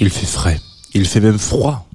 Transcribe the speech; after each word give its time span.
Il 0.00 0.08
fait 0.08 0.26
frais. 0.26 0.60
Il 0.94 1.06
fait 1.06 1.20
même 1.20 1.38
froid. 1.38 1.86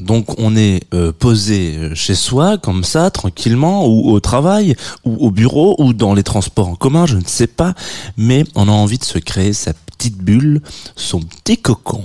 Donc 0.00 0.38
on 0.38 0.56
est 0.56 0.84
euh, 0.94 1.12
posé 1.12 1.90
chez 1.94 2.14
soi 2.14 2.56
comme 2.56 2.82
ça 2.82 3.10
tranquillement 3.10 3.86
ou 3.86 4.10
au 4.10 4.20
travail 4.20 4.74
ou 5.04 5.26
au 5.26 5.30
bureau 5.30 5.76
ou 5.78 5.92
dans 5.92 6.14
les 6.14 6.22
transports 6.22 6.68
en 6.68 6.76
commun, 6.76 7.04
je 7.06 7.16
ne 7.16 7.26
sais 7.26 7.46
pas, 7.46 7.74
mais 8.16 8.44
on 8.54 8.68
a 8.68 8.72
envie 8.72 8.98
de 8.98 9.04
se 9.04 9.18
créer 9.18 9.52
sa 9.52 9.74
petite 9.74 10.16
bulle, 10.16 10.62
son 10.96 11.20
petit 11.20 11.58
cocon. 11.58 12.04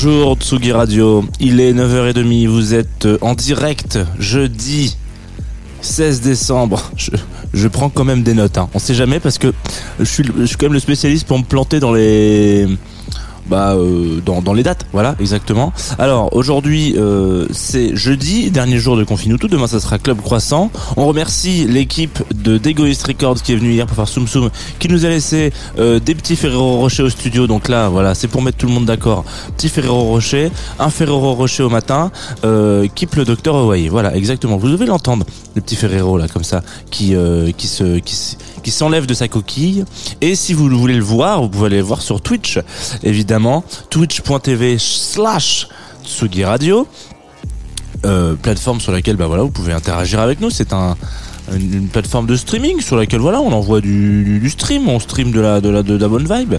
Bonjour 0.00 0.36
Tsugi 0.36 0.70
Radio, 0.70 1.24
il 1.40 1.58
est 1.58 1.72
9h30, 1.72 2.46
vous 2.46 2.72
êtes 2.72 3.08
en 3.20 3.34
direct 3.34 3.98
jeudi 4.20 4.96
16 5.80 6.20
décembre. 6.20 6.92
Je, 7.52 7.66
prends 7.66 7.88
quand 7.88 8.04
même 8.04 8.22
des 8.22 8.32
notes, 8.32 8.58
hein. 8.58 8.68
on 8.74 8.78
sait 8.78 8.94
jamais 8.94 9.18
parce 9.18 9.38
que 9.38 9.52
je 9.98 10.04
je 10.04 10.44
suis 10.44 10.56
quand 10.56 10.66
même 10.66 10.74
le 10.74 10.78
spécialiste 10.78 11.26
pour 11.26 11.36
me 11.36 11.42
planter 11.42 11.80
dans 11.80 11.92
les... 11.92 12.68
Bah, 13.48 13.74
euh, 13.74 14.20
dans, 14.24 14.42
dans 14.42 14.52
les 14.52 14.62
dates, 14.62 14.86
voilà, 14.92 15.14
exactement. 15.20 15.72
Alors, 15.98 16.34
aujourd'hui, 16.34 16.94
euh, 16.98 17.46
c'est 17.50 17.96
jeudi, 17.96 18.50
dernier 18.50 18.78
jour 18.78 18.96
de 18.96 19.04
Confinuto. 19.04 19.48
Demain, 19.48 19.66
ça 19.66 19.80
sera 19.80 19.98
Club 19.98 20.20
Croissant. 20.20 20.70
On 20.96 21.06
remercie 21.06 21.66
l'équipe 21.66 22.18
de 22.34 22.58
d'Egoist 22.58 23.06
Records 23.06 23.42
qui 23.42 23.52
est 23.52 23.56
venue 23.56 23.72
hier 23.72 23.86
pour 23.86 23.96
faire 23.96 24.08
Soum 24.08 24.28
Soum, 24.28 24.50
qui 24.78 24.88
nous 24.88 25.06
a 25.06 25.08
laissé 25.08 25.52
euh, 25.78 25.98
des 25.98 26.14
petits 26.14 26.36
Ferrero 26.36 26.76
Rocher 26.78 27.04
au 27.04 27.08
studio. 27.08 27.46
Donc 27.46 27.68
là, 27.68 27.88
voilà, 27.88 28.14
c'est 28.14 28.28
pour 28.28 28.42
mettre 28.42 28.58
tout 28.58 28.66
le 28.66 28.72
monde 28.72 28.84
d'accord. 28.84 29.24
Petit 29.56 29.68
Ferrero 29.68 30.02
Rocher, 30.02 30.50
un 30.78 30.90
Ferrero 30.90 31.34
Rocher 31.34 31.62
au 31.62 31.70
matin, 31.70 32.10
euh, 32.44 32.86
Keep 32.94 33.14
le 33.16 33.24
docteur 33.24 33.56
Hawaii. 33.56 33.88
Voilà, 33.88 34.14
exactement. 34.14 34.58
Vous 34.58 34.68
devez 34.68 34.86
l'entendre, 34.86 35.24
le 35.54 35.62
petit 35.62 35.76
Ferrero 35.76 36.18
là, 36.18 36.28
comme 36.28 36.44
ça, 36.44 36.62
qui 36.90 37.14
euh, 37.14 37.50
qui 37.52 37.66
se 37.66 37.98
s'enlève 38.70 39.06
de 39.06 39.14
sa 39.14 39.28
coquille. 39.28 39.84
Et 40.20 40.34
si 40.34 40.52
vous 40.52 40.68
voulez 40.68 40.96
le 40.96 41.02
voir, 41.04 41.42
vous 41.42 41.48
pouvez 41.48 41.66
aller 41.66 41.78
le 41.78 41.82
voir 41.82 42.02
sur 42.02 42.20
Twitch, 42.20 42.58
évidemment, 43.02 43.64
twitch.tv 43.90 44.76
slash 44.78 45.68
Tsugi 46.04 46.44
Radio, 46.44 46.86
euh, 48.06 48.34
plateforme 48.34 48.80
sur 48.80 48.92
laquelle 48.92 49.16
bah 49.16 49.26
vous 49.26 49.50
pouvez 49.50 49.72
interagir 49.72 50.20
avec 50.20 50.40
nous. 50.40 50.50
C'est 50.50 50.72
un 50.72 50.96
une, 51.54 51.88
plateforme 51.88 52.26
de 52.26 52.36
streaming 52.36 52.80
sur 52.80 52.96
laquelle 52.96 53.20
voilà 53.20 53.40
on 53.40 53.52
envoie 53.52 53.80
du, 53.80 54.48
stream 54.48 54.88
on 54.88 54.98
stream 54.98 55.30
de 55.30 55.40
la 55.40 55.60
de 55.60 55.68
la 55.68 55.82
de 55.82 55.96
la 55.96 56.08
bonne 56.08 56.26
vibe. 56.30 56.54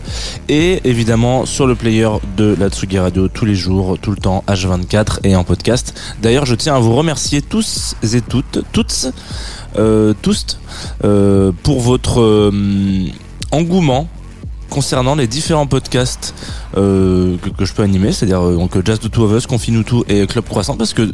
Et 0.47 0.81
évidemment 0.83 1.45
sur 1.45 1.67
le 1.67 1.75
player 1.75 2.09
de 2.37 2.55
la 2.59 2.69
Tsugi 2.69 2.99
Radio 2.99 3.27
tous 3.27 3.45
les 3.45 3.55
jours 3.55 3.97
tout 4.01 4.11
le 4.11 4.17
temps 4.17 4.43
H24 4.47 5.19
et 5.23 5.35
en 5.35 5.43
podcast. 5.43 5.99
D'ailleurs 6.21 6.45
je 6.45 6.55
tiens 6.55 6.75
à 6.75 6.79
vous 6.79 6.95
remercier 6.95 7.41
tous 7.41 7.95
et 8.03 8.21
toutes 8.21 8.59
toutes 8.71 9.11
euh, 9.77 10.13
tous 10.21 10.57
euh, 11.03 11.51
pour 11.61 11.79
votre 11.79 12.21
euh, 12.21 12.51
engouement 13.51 14.07
concernant 14.69 15.13
les 15.15 15.27
différents 15.27 15.67
podcasts 15.67 16.33
que, 16.75 17.37
je 17.59 17.73
peux 17.73 17.81
animer, 17.81 18.11
c'est-à-dire 18.11 18.41
donc 18.41 18.85
Jazz 18.85 18.99
the 18.99 19.09
Two 19.09 19.23
of 19.23 19.35
Us, 19.35 19.47
Confine 19.47 19.83
tout 19.83 20.03
et 20.07 20.27
Club 20.27 20.45
Croissant, 20.45 20.77
parce 20.77 20.93
que 20.93 21.11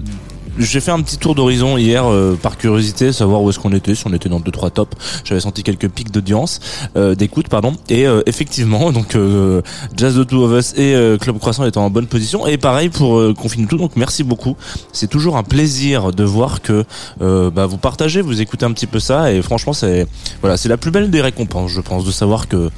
j'ai 0.57 0.79
fait 0.79 0.91
un 0.91 1.01
petit 1.01 1.17
tour 1.17 1.35
d'horizon 1.35 1.77
hier 1.77 2.05
euh, 2.05 2.37
par 2.41 2.57
curiosité, 2.57 3.11
savoir 3.11 3.41
où 3.41 3.49
est-ce 3.49 3.59
qu'on 3.59 3.73
était, 3.73 3.95
si 3.95 4.07
on 4.07 4.13
était 4.13 4.29
dans 4.29 4.39
deux 4.39 4.51
trois 4.51 4.69
tops. 4.69 4.95
J'avais 5.23 5.41
senti 5.41 5.63
quelques 5.63 5.89
pics 5.89 6.11
d'audience, 6.11 6.59
euh, 6.95 7.15
d'écoute 7.15 7.49
pardon, 7.49 7.75
et 7.89 8.07
euh, 8.07 8.21
effectivement 8.25 8.91
donc 8.93 9.15
euh, 9.15 9.61
Jazz 9.95 10.15
the 10.15 10.25
Two 10.27 10.43
of 10.43 10.59
Us 10.59 10.73
et 10.77 10.95
euh, 10.95 11.17
Club 11.17 11.37
Croissant 11.39 11.65
étant 11.65 11.85
en 11.85 11.89
bonne 11.89 12.07
position. 12.07 12.47
Et 12.47 12.57
pareil 12.57 12.89
pour 12.89 13.17
euh, 13.17 13.33
Confine 13.33 13.67
tout, 13.67 13.77
donc 13.77 13.91
merci 13.95 14.23
beaucoup. 14.23 14.55
C'est 14.91 15.09
toujours 15.09 15.37
un 15.37 15.43
plaisir 15.43 16.11
de 16.11 16.23
voir 16.23 16.61
que 16.61 16.85
bah, 17.19 17.65
vous 17.65 17.77
partagez, 17.77 18.21
vous 18.21 18.41
écoutez 18.41 18.65
un 18.65 18.71
petit 18.71 18.87
peu 18.87 18.99
ça, 18.99 19.31
et 19.31 19.41
franchement 19.41 19.73
c'est 19.73 20.07
voilà 20.41 20.57
c'est 20.57 20.69
la 20.69 20.77
plus 20.77 20.91
belle 20.91 21.09
des 21.09 21.21
récompenses, 21.21 21.71
je 21.71 21.81
pense, 21.81 22.05
de 22.05 22.11
savoir 22.11 22.47
que 22.47 22.69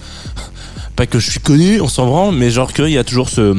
pas 0.97 1.05
que 1.07 1.19
je 1.19 1.29
suis 1.31 1.39
connu, 1.39 1.79
on 1.79 1.87
s'en 1.87 2.05
branle, 2.07 2.35
mais 2.35 2.49
genre 2.49 2.73
qu'il 2.73 2.89
y 2.89 2.97
a 2.97 3.03
toujours 3.05 3.29
ce, 3.29 3.55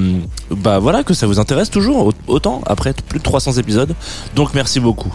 bah 0.51 0.79
voilà, 0.81 1.05
que 1.05 1.15
ça 1.15 1.27
vous 1.27 1.39
intéresse 1.39 1.71
toujours 1.71 2.09
au- 2.09 2.13
autant 2.27 2.61
après 2.67 2.93
plus 3.09 3.19
de 3.21 3.25
300 3.25 3.53
épisodes. 3.55 3.95
Donc 4.35 4.53
merci 4.55 4.81
beaucoup. 4.81 5.15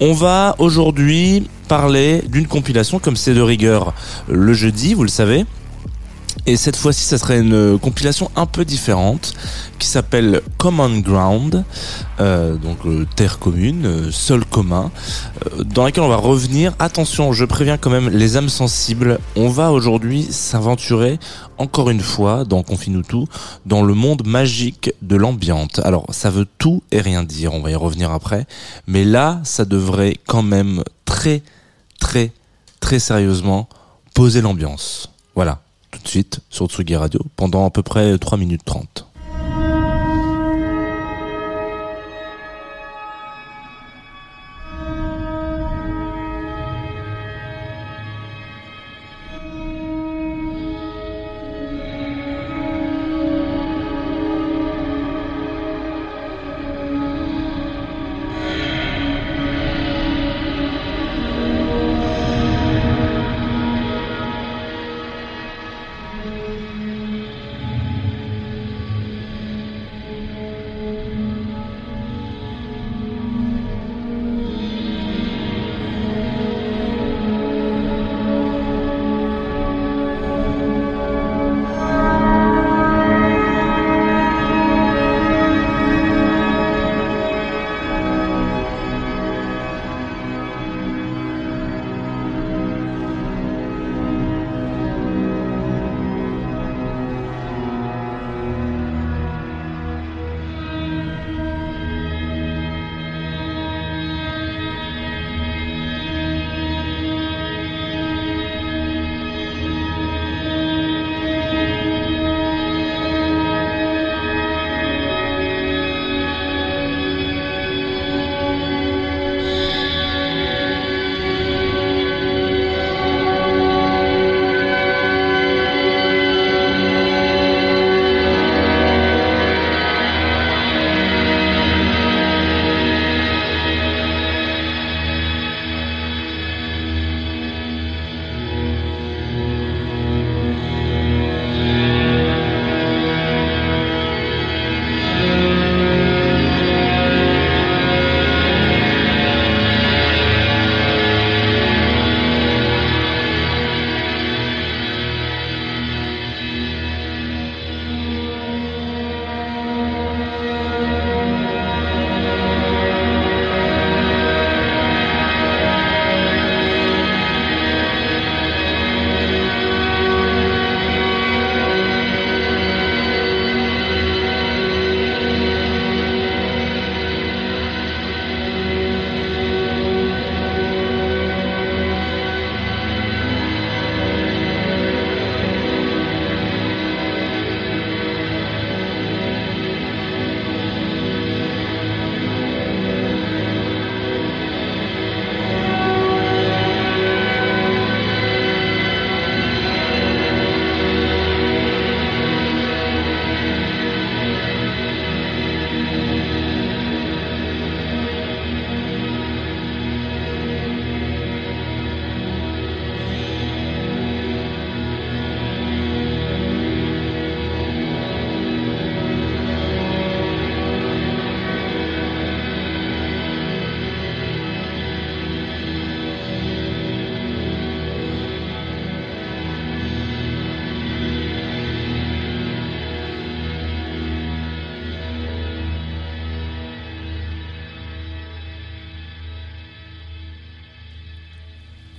On 0.00 0.12
va 0.12 0.56
aujourd'hui 0.58 1.48
parler 1.68 2.22
d'une 2.28 2.46
compilation 2.48 2.98
comme 2.98 3.14
c'est 3.16 3.34
de 3.34 3.40
rigueur 3.40 3.94
le 4.28 4.52
jeudi, 4.52 4.94
vous 4.94 5.04
le 5.04 5.08
savez. 5.08 5.46
Et 6.46 6.56
cette 6.56 6.76
fois-ci, 6.76 7.04
ça 7.04 7.18
serait 7.18 7.40
une 7.40 7.78
compilation 7.78 8.30
un 8.36 8.46
peu 8.46 8.64
différente 8.64 9.34
qui 9.78 9.88
s'appelle 9.88 10.42
Common 10.58 10.98
Ground, 10.98 11.64
euh, 12.20 12.56
donc 12.56 12.78
euh, 12.86 13.06
terre 13.16 13.38
commune, 13.38 13.86
euh, 13.86 14.10
sol 14.10 14.44
commun, 14.44 14.90
euh, 15.46 15.64
dans 15.64 15.84
laquelle 15.84 16.04
on 16.04 16.08
va 16.08 16.16
revenir. 16.16 16.74
Attention, 16.78 17.32
je 17.32 17.44
préviens 17.44 17.78
quand 17.78 17.90
même 17.90 18.08
les 18.08 18.36
âmes 18.36 18.48
sensibles. 18.48 19.18
On 19.36 19.48
va 19.48 19.72
aujourd'hui 19.72 20.24
s'aventurer 20.30 21.18
encore 21.58 21.90
une 21.90 22.00
fois 22.00 22.44
dans 22.44 22.62
Confine 22.62 23.02
tout, 23.02 23.26
dans 23.66 23.82
le 23.82 23.94
monde 23.94 24.26
magique 24.26 24.92
de 25.02 25.16
l'ambiante. 25.16 25.80
Alors, 25.84 26.06
ça 26.10 26.30
veut 26.30 26.46
tout 26.58 26.82
et 26.90 27.00
rien 27.00 27.22
dire. 27.22 27.54
On 27.54 27.60
va 27.60 27.70
y 27.70 27.74
revenir 27.74 28.12
après, 28.12 28.46
mais 28.86 29.04
là, 29.04 29.40
ça 29.44 29.64
devrait 29.64 30.16
quand 30.26 30.42
même 30.42 30.84
très, 31.04 31.42
très, 31.98 32.32
très 32.80 32.98
sérieusement 32.98 33.68
poser 34.14 34.40
l'ambiance. 34.40 35.10
Voilà 35.34 35.60
tout 36.00 36.04
de 36.04 36.08
suite 36.08 36.40
sur 36.48 36.66
Tsugi 36.66 36.96
Radio 36.96 37.20
pendant 37.36 37.66
à 37.66 37.70
peu 37.70 37.82
près 37.82 38.16
3 38.16 38.38
minutes 38.38 38.64
30. 38.64 39.09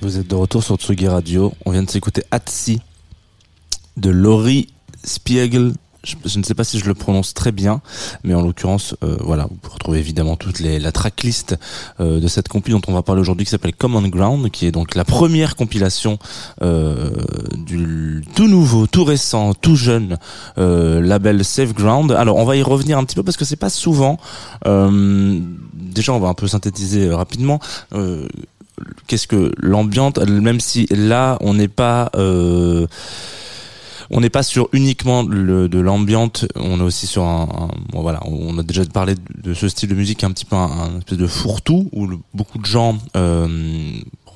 Vous 0.01 0.17
êtes 0.17 0.29
de 0.29 0.35
retour 0.35 0.63
sur 0.63 0.77
Tsugi 0.77 1.07
Radio. 1.07 1.53
On 1.63 1.69
vient 1.69 1.83
de 1.83 1.89
s'écouter 1.89 2.23
Atsi 2.31 2.81
de 3.97 4.09
Laurie 4.09 4.67
Spiegel. 5.03 5.73
Je, 6.03 6.39
ne 6.39 6.43
sais 6.43 6.55
pas 6.55 6.63
si 6.63 6.79
je 6.79 6.85
le 6.85 6.95
prononce 6.95 7.35
très 7.35 7.51
bien, 7.51 7.81
mais 8.23 8.33
en 8.33 8.41
l'occurrence, 8.41 8.95
euh, 9.03 9.17
voilà, 9.19 9.43
vous 9.43 9.53
pouvez 9.57 9.73
retrouver 9.75 9.99
évidemment 9.99 10.37
toute 10.37 10.59
la 10.59 10.91
tracklist 10.91 11.55
euh, 11.99 12.19
de 12.19 12.27
cette 12.27 12.47
compil 12.47 12.73
dont 12.73 12.81
on 12.87 12.93
va 12.93 13.03
parler 13.03 13.21
aujourd'hui, 13.21 13.45
qui 13.45 13.51
s'appelle 13.51 13.75
Common 13.75 14.07
Ground, 14.07 14.49
qui 14.49 14.65
est 14.65 14.71
donc 14.71 14.95
la 14.95 15.05
première 15.05 15.55
compilation 15.55 16.17
euh, 16.63 17.11
du 17.55 18.25
tout 18.33 18.47
nouveau, 18.47 18.87
tout 18.87 19.03
récent, 19.03 19.53
tout 19.53 19.75
jeune 19.75 20.17
label 20.57 21.45
Safe 21.45 21.75
Ground. 21.75 22.11
Alors, 22.13 22.37
on 22.37 22.45
va 22.45 22.55
y 22.55 22.63
revenir 22.63 22.97
un 22.97 23.03
petit 23.03 23.15
peu 23.15 23.21
parce 23.21 23.37
que 23.37 23.45
c'est 23.45 23.55
pas 23.55 23.69
souvent. 23.69 24.17
déjà, 24.65 26.13
on 26.13 26.19
va 26.19 26.29
un 26.29 26.33
peu 26.33 26.47
synthétiser 26.47 27.07
rapidement. 27.11 27.59
Qu'est-ce 29.07 29.27
que 29.27 29.51
l'ambiante, 29.57 30.19
même 30.19 30.59
si 30.59 30.87
là 30.89 31.37
on 31.41 31.53
n'est 31.53 31.67
pas 31.67 32.11
euh, 32.15 32.87
on 34.11 34.19
n'est 34.19 34.29
pas 34.29 34.43
sur 34.43 34.67
uniquement 34.73 35.23
de 35.23 35.79
l'ambiante, 35.79 36.45
on 36.55 36.79
est 36.79 36.83
aussi 36.83 37.07
sur 37.07 37.23
un, 37.23 37.69
bon, 37.91 38.01
voilà, 38.01 38.19
on 38.25 38.57
a 38.57 38.63
déjà 38.63 38.83
parlé 38.85 39.15
de, 39.41 39.53
ce 39.53 39.69
style 39.69 39.89
de 39.89 39.95
musique 39.95 40.23
un 40.25 40.31
petit 40.31 40.43
peu 40.43 40.57
un, 40.57 40.69
un 40.69 40.97
espèce 40.97 41.17
de 41.17 41.27
fourre-tout 41.27 41.89
où 41.93 42.09
beaucoup 42.33 42.57
de 42.57 42.65
gens 42.65 42.97
euh, 43.15 43.47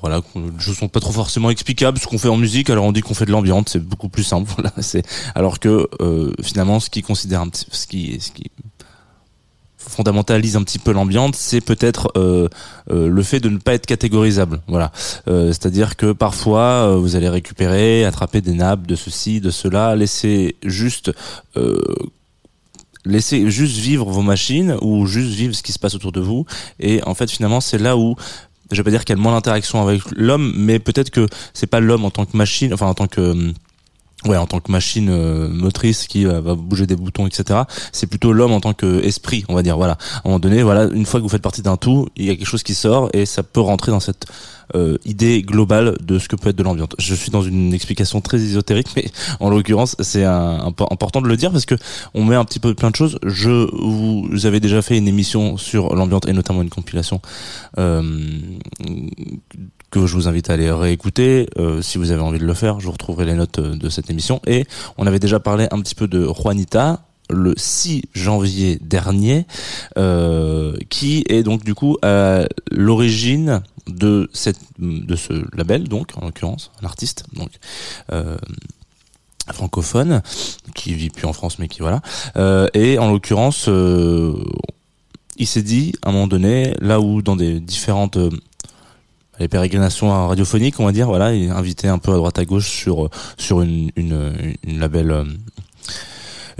voilà, 0.00 0.20
ne 0.34 0.74
sont 0.74 0.88
pas 0.88 1.00
trop 1.00 1.12
forcément 1.12 1.50
explicables 1.50 1.98
ce 1.98 2.06
qu'on 2.06 2.18
fait 2.18 2.28
en 2.28 2.36
musique, 2.36 2.70
alors 2.70 2.84
on 2.84 2.92
dit 2.92 3.00
qu'on 3.00 3.14
fait 3.14 3.26
de 3.26 3.32
l'ambiance, 3.32 3.66
c'est 3.68 3.84
beaucoup 3.84 4.08
plus 4.08 4.24
simple, 4.24 4.50
voilà, 4.56 4.72
c'est 4.80 5.04
alors 5.34 5.58
que 5.58 5.88
euh, 6.00 6.32
finalement 6.42 6.80
ce 6.80 6.90
qui 6.90 7.02
considère 7.02 7.40
un 7.40 7.48
petit 7.48 7.66
ce 7.70 7.86
qui 7.86 8.18
ce 8.20 8.30
qui 8.30 8.50
fondamentalise 9.88 10.56
un 10.56 10.62
petit 10.62 10.78
peu 10.78 10.92
l'ambiance, 10.92 11.36
c'est 11.36 11.60
peut-être 11.60 12.10
euh, 12.16 12.48
euh, 12.90 13.08
le 13.08 13.22
fait 13.22 13.40
de 13.40 13.48
ne 13.48 13.58
pas 13.58 13.74
être 13.74 13.86
catégorisable. 13.86 14.60
Voilà, 14.68 14.92
Euh, 15.28 15.48
c'est-à-dire 15.48 15.96
que 15.96 16.12
parfois 16.12 16.60
euh, 16.60 16.96
vous 16.96 17.16
allez 17.16 17.28
récupérer, 17.28 18.04
attraper 18.04 18.40
des 18.40 18.52
nappes 18.52 18.86
de 18.86 18.96
ceci, 18.96 19.40
de 19.40 19.50
cela, 19.50 19.94
laisser 19.96 20.56
juste 20.64 21.12
euh, 21.56 21.80
laisser 23.04 23.50
juste 23.50 23.76
vivre 23.76 24.06
vos 24.10 24.22
machines 24.22 24.76
ou 24.82 25.06
juste 25.06 25.30
vivre 25.30 25.54
ce 25.54 25.62
qui 25.62 25.72
se 25.72 25.78
passe 25.78 25.94
autour 25.94 26.12
de 26.12 26.20
vous. 26.20 26.44
Et 26.80 27.02
en 27.04 27.14
fait, 27.14 27.30
finalement, 27.30 27.60
c'est 27.60 27.78
là 27.78 27.96
où 27.96 28.16
je 28.72 28.76
vais 28.76 28.82
pas 28.82 28.90
dire 28.90 29.04
qu'il 29.04 29.16
y 29.16 29.18
a 29.18 29.22
moins 29.22 29.32
d'interaction 29.32 29.80
avec 29.86 30.02
l'homme, 30.16 30.52
mais 30.56 30.80
peut-être 30.80 31.10
que 31.10 31.28
c'est 31.54 31.68
pas 31.68 31.78
l'homme 31.80 32.04
en 32.04 32.10
tant 32.10 32.24
que 32.24 32.36
machine, 32.36 32.74
enfin 32.74 32.86
en 32.86 32.94
tant 32.94 33.06
que 33.06 33.20
hum, 33.20 33.52
Ouais, 34.26 34.36
en 34.36 34.46
tant 34.46 34.60
que 34.60 34.72
machine 34.72 35.08
euh, 35.10 35.48
motrice 35.48 36.06
qui 36.06 36.26
euh, 36.26 36.40
va 36.40 36.54
bouger 36.54 36.86
des 36.86 36.96
boutons, 36.96 37.26
etc. 37.26 37.60
C'est 37.92 38.06
plutôt 38.06 38.32
l'homme 38.32 38.52
en 38.52 38.60
tant 38.60 38.74
que 38.74 39.02
esprit, 39.04 39.44
on 39.48 39.54
va 39.54 39.62
dire. 39.62 39.76
Voilà. 39.76 39.92
À 39.92 40.18
un 40.18 40.20
moment 40.28 40.38
donné, 40.38 40.62
voilà, 40.62 40.84
une 40.84 41.06
fois 41.06 41.20
que 41.20 41.22
vous 41.22 41.28
faites 41.28 41.42
partie 41.42 41.62
d'un 41.62 41.76
tout, 41.76 42.08
il 42.16 42.24
y 42.24 42.30
a 42.30 42.36
quelque 42.36 42.46
chose 42.46 42.62
qui 42.62 42.74
sort 42.74 43.08
et 43.12 43.26
ça 43.26 43.42
peut 43.42 43.60
rentrer 43.60 43.92
dans 43.92 44.00
cette 44.00 44.26
euh, 44.74 44.98
idée 45.04 45.42
globale 45.42 45.96
de 46.02 46.18
ce 46.18 46.28
que 46.28 46.36
peut 46.36 46.50
être 46.50 46.56
de 46.56 46.62
l'ambiance. 46.62 46.90
Je 46.98 47.14
suis 47.14 47.30
dans 47.30 47.42
une 47.42 47.72
explication 47.72 48.20
très 48.20 48.38
ésotérique, 48.38 48.88
mais 48.96 49.06
en 49.40 49.50
l'occurrence, 49.50 49.96
c'est 50.00 50.24
important 50.24 51.20
de 51.20 51.28
le 51.28 51.36
dire 51.36 51.52
parce 51.52 51.66
que 51.66 51.76
on 52.14 52.24
met 52.24 52.36
un 52.36 52.44
petit 52.44 52.60
peu 52.60 52.74
plein 52.74 52.90
de 52.90 52.96
choses. 52.96 53.18
Je 53.24 53.68
vous 53.74 54.46
avez 54.46 54.60
déjà 54.60 54.82
fait 54.82 54.98
une 54.98 55.08
émission 55.08 55.56
sur 55.56 55.94
l'ambiance 55.94 56.22
et 56.26 56.32
notamment 56.32 56.62
une 56.62 56.70
compilation 56.70 57.20
euh, 57.78 58.02
que 59.90 60.06
je 60.06 60.14
vous 60.14 60.28
invite 60.28 60.50
à 60.50 60.54
aller 60.54 60.70
réécouter 60.70 61.48
euh, 61.58 61.80
si 61.82 61.98
vous 61.98 62.10
avez 62.10 62.22
envie 62.22 62.38
de 62.38 62.46
le 62.46 62.54
faire. 62.54 62.80
Je 62.80 62.86
vous 62.86 62.92
retrouverai 62.92 63.24
les 63.24 63.34
notes 63.34 63.58
euh, 63.58 63.76
de 63.76 63.88
cette 63.88 64.10
émission. 64.10 64.40
Et 64.46 64.66
on 64.98 65.06
avait 65.06 65.18
déjà 65.18 65.40
parlé 65.40 65.68
un 65.70 65.80
petit 65.80 65.94
peu 65.94 66.08
de 66.08 66.26
Juanita 66.26 67.00
le 67.30 67.54
6 67.56 68.02
janvier 68.14 68.78
dernier, 68.80 69.46
euh, 69.98 70.76
qui 70.88 71.24
est 71.28 71.42
donc 71.42 71.64
du 71.64 71.74
coup 71.74 71.96
à 72.02 72.44
l'origine 72.70 73.62
de 73.86 74.28
cette 74.32 74.58
de 74.78 75.16
ce 75.16 75.44
label, 75.56 75.84
donc 75.84 76.12
en 76.16 76.26
l'occurrence 76.26 76.70
un 76.82 76.86
artiste, 76.86 77.24
donc 77.34 77.50
euh, 78.12 78.36
francophone 79.52 80.22
qui 80.74 80.94
vit 80.94 81.10
plus 81.10 81.26
en 81.26 81.32
France 81.32 81.58
mais 81.58 81.68
qui 81.68 81.80
voilà. 81.80 82.00
Euh, 82.36 82.68
et 82.74 82.98
en 82.98 83.10
l'occurrence 83.10 83.68
il 85.38 85.46
s'est 85.46 85.62
dit 85.62 85.92
à 86.02 86.08
un 86.08 86.12
moment 86.12 86.26
donné 86.26 86.74
là 86.80 87.00
où 87.00 87.22
dans 87.22 87.36
des 87.36 87.60
différentes 87.60 88.18
pérégrinations 89.50 90.28
radiophoniques, 90.28 90.80
on 90.80 90.86
va 90.86 90.92
dire, 90.92 91.08
voilà, 91.08 91.34
il 91.34 91.50
invité 91.50 91.88
un 91.88 91.98
peu 91.98 92.12
à 92.12 92.16
droite 92.16 92.38
à 92.38 92.44
gauche 92.44 92.70
sur 92.70 93.10
sur 93.36 93.60
une 93.60 93.90
une, 93.96 94.56
une 94.64 94.80
label 94.80 95.26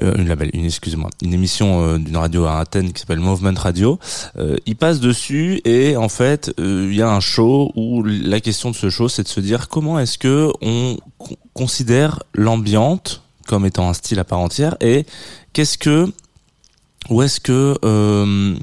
une 0.00 0.28
label, 0.28 0.50
une 0.52 0.64
excusez-moi, 0.66 1.10
une 1.22 1.32
émission 1.32 1.82
euh, 1.82 1.98
d'une 1.98 2.16
radio 2.16 2.44
à 2.44 2.58
Athènes 2.58 2.92
qui 2.92 3.00
s'appelle 3.00 3.20
Movement 3.20 3.54
Radio. 3.58 3.98
Euh, 4.38 4.56
il 4.66 4.76
passe 4.76 5.00
dessus 5.00 5.60
et 5.64 5.96
en 5.96 6.08
fait, 6.08 6.52
euh, 6.60 6.88
il 6.90 6.96
y 6.96 7.02
a 7.02 7.10
un 7.10 7.20
show 7.20 7.72
où 7.76 8.02
la 8.04 8.40
question 8.40 8.70
de 8.70 8.76
ce 8.76 8.90
show, 8.90 9.08
c'est 9.08 9.22
de 9.22 9.28
se 9.28 9.40
dire 9.40 9.68
comment 9.68 9.98
est-ce 9.98 10.18
que 10.18 10.50
on 10.60 10.98
con- 11.18 11.36
considère 11.54 12.22
l'ambiante 12.34 13.22
comme 13.46 13.64
étant 13.64 13.88
un 13.88 13.94
style 13.94 14.18
à 14.18 14.24
part 14.24 14.40
entière 14.40 14.76
et 14.80 15.06
qu'est-ce 15.52 15.78
que 15.78 16.12
où 17.08 17.22
est-ce 17.22 17.40
que 17.40 17.78
euh, 17.84 18.54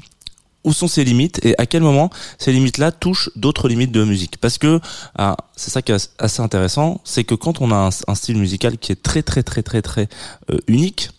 où 0.62 0.72
sont 0.72 0.88
ses 0.88 1.04
limites 1.04 1.44
et 1.44 1.54
à 1.58 1.66
quel 1.66 1.82
moment 1.82 2.10
ces 2.38 2.52
limites-là 2.52 2.92
touchent 2.92 3.30
d'autres 3.36 3.68
limites 3.68 3.92
de 3.92 4.04
musique 4.04 4.38
Parce 4.38 4.56
que 4.58 4.80
ah, 5.16 5.36
c'est 5.56 5.70
ça 5.70 5.82
qui 5.82 5.92
est 5.92 6.10
assez 6.18 6.40
intéressant, 6.42 7.00
c'est 7.04 7.24
que 7.24 7.34
quand 7.34 7.60
on 7.60 7.70
a 7.70 7.76
un, 7.76 7.90
un 8.08 8.14
style 8.14 8.38
musical 8.38 8.78
qui 8.78 8.92
est 8.92 9.02
très 9.02 9.22
très 9.22 9.42
très 9.42 9.62
très 9.62 9.82
très 9.82 10.08
euh, 10.50 10.58
unique 10.66 11.10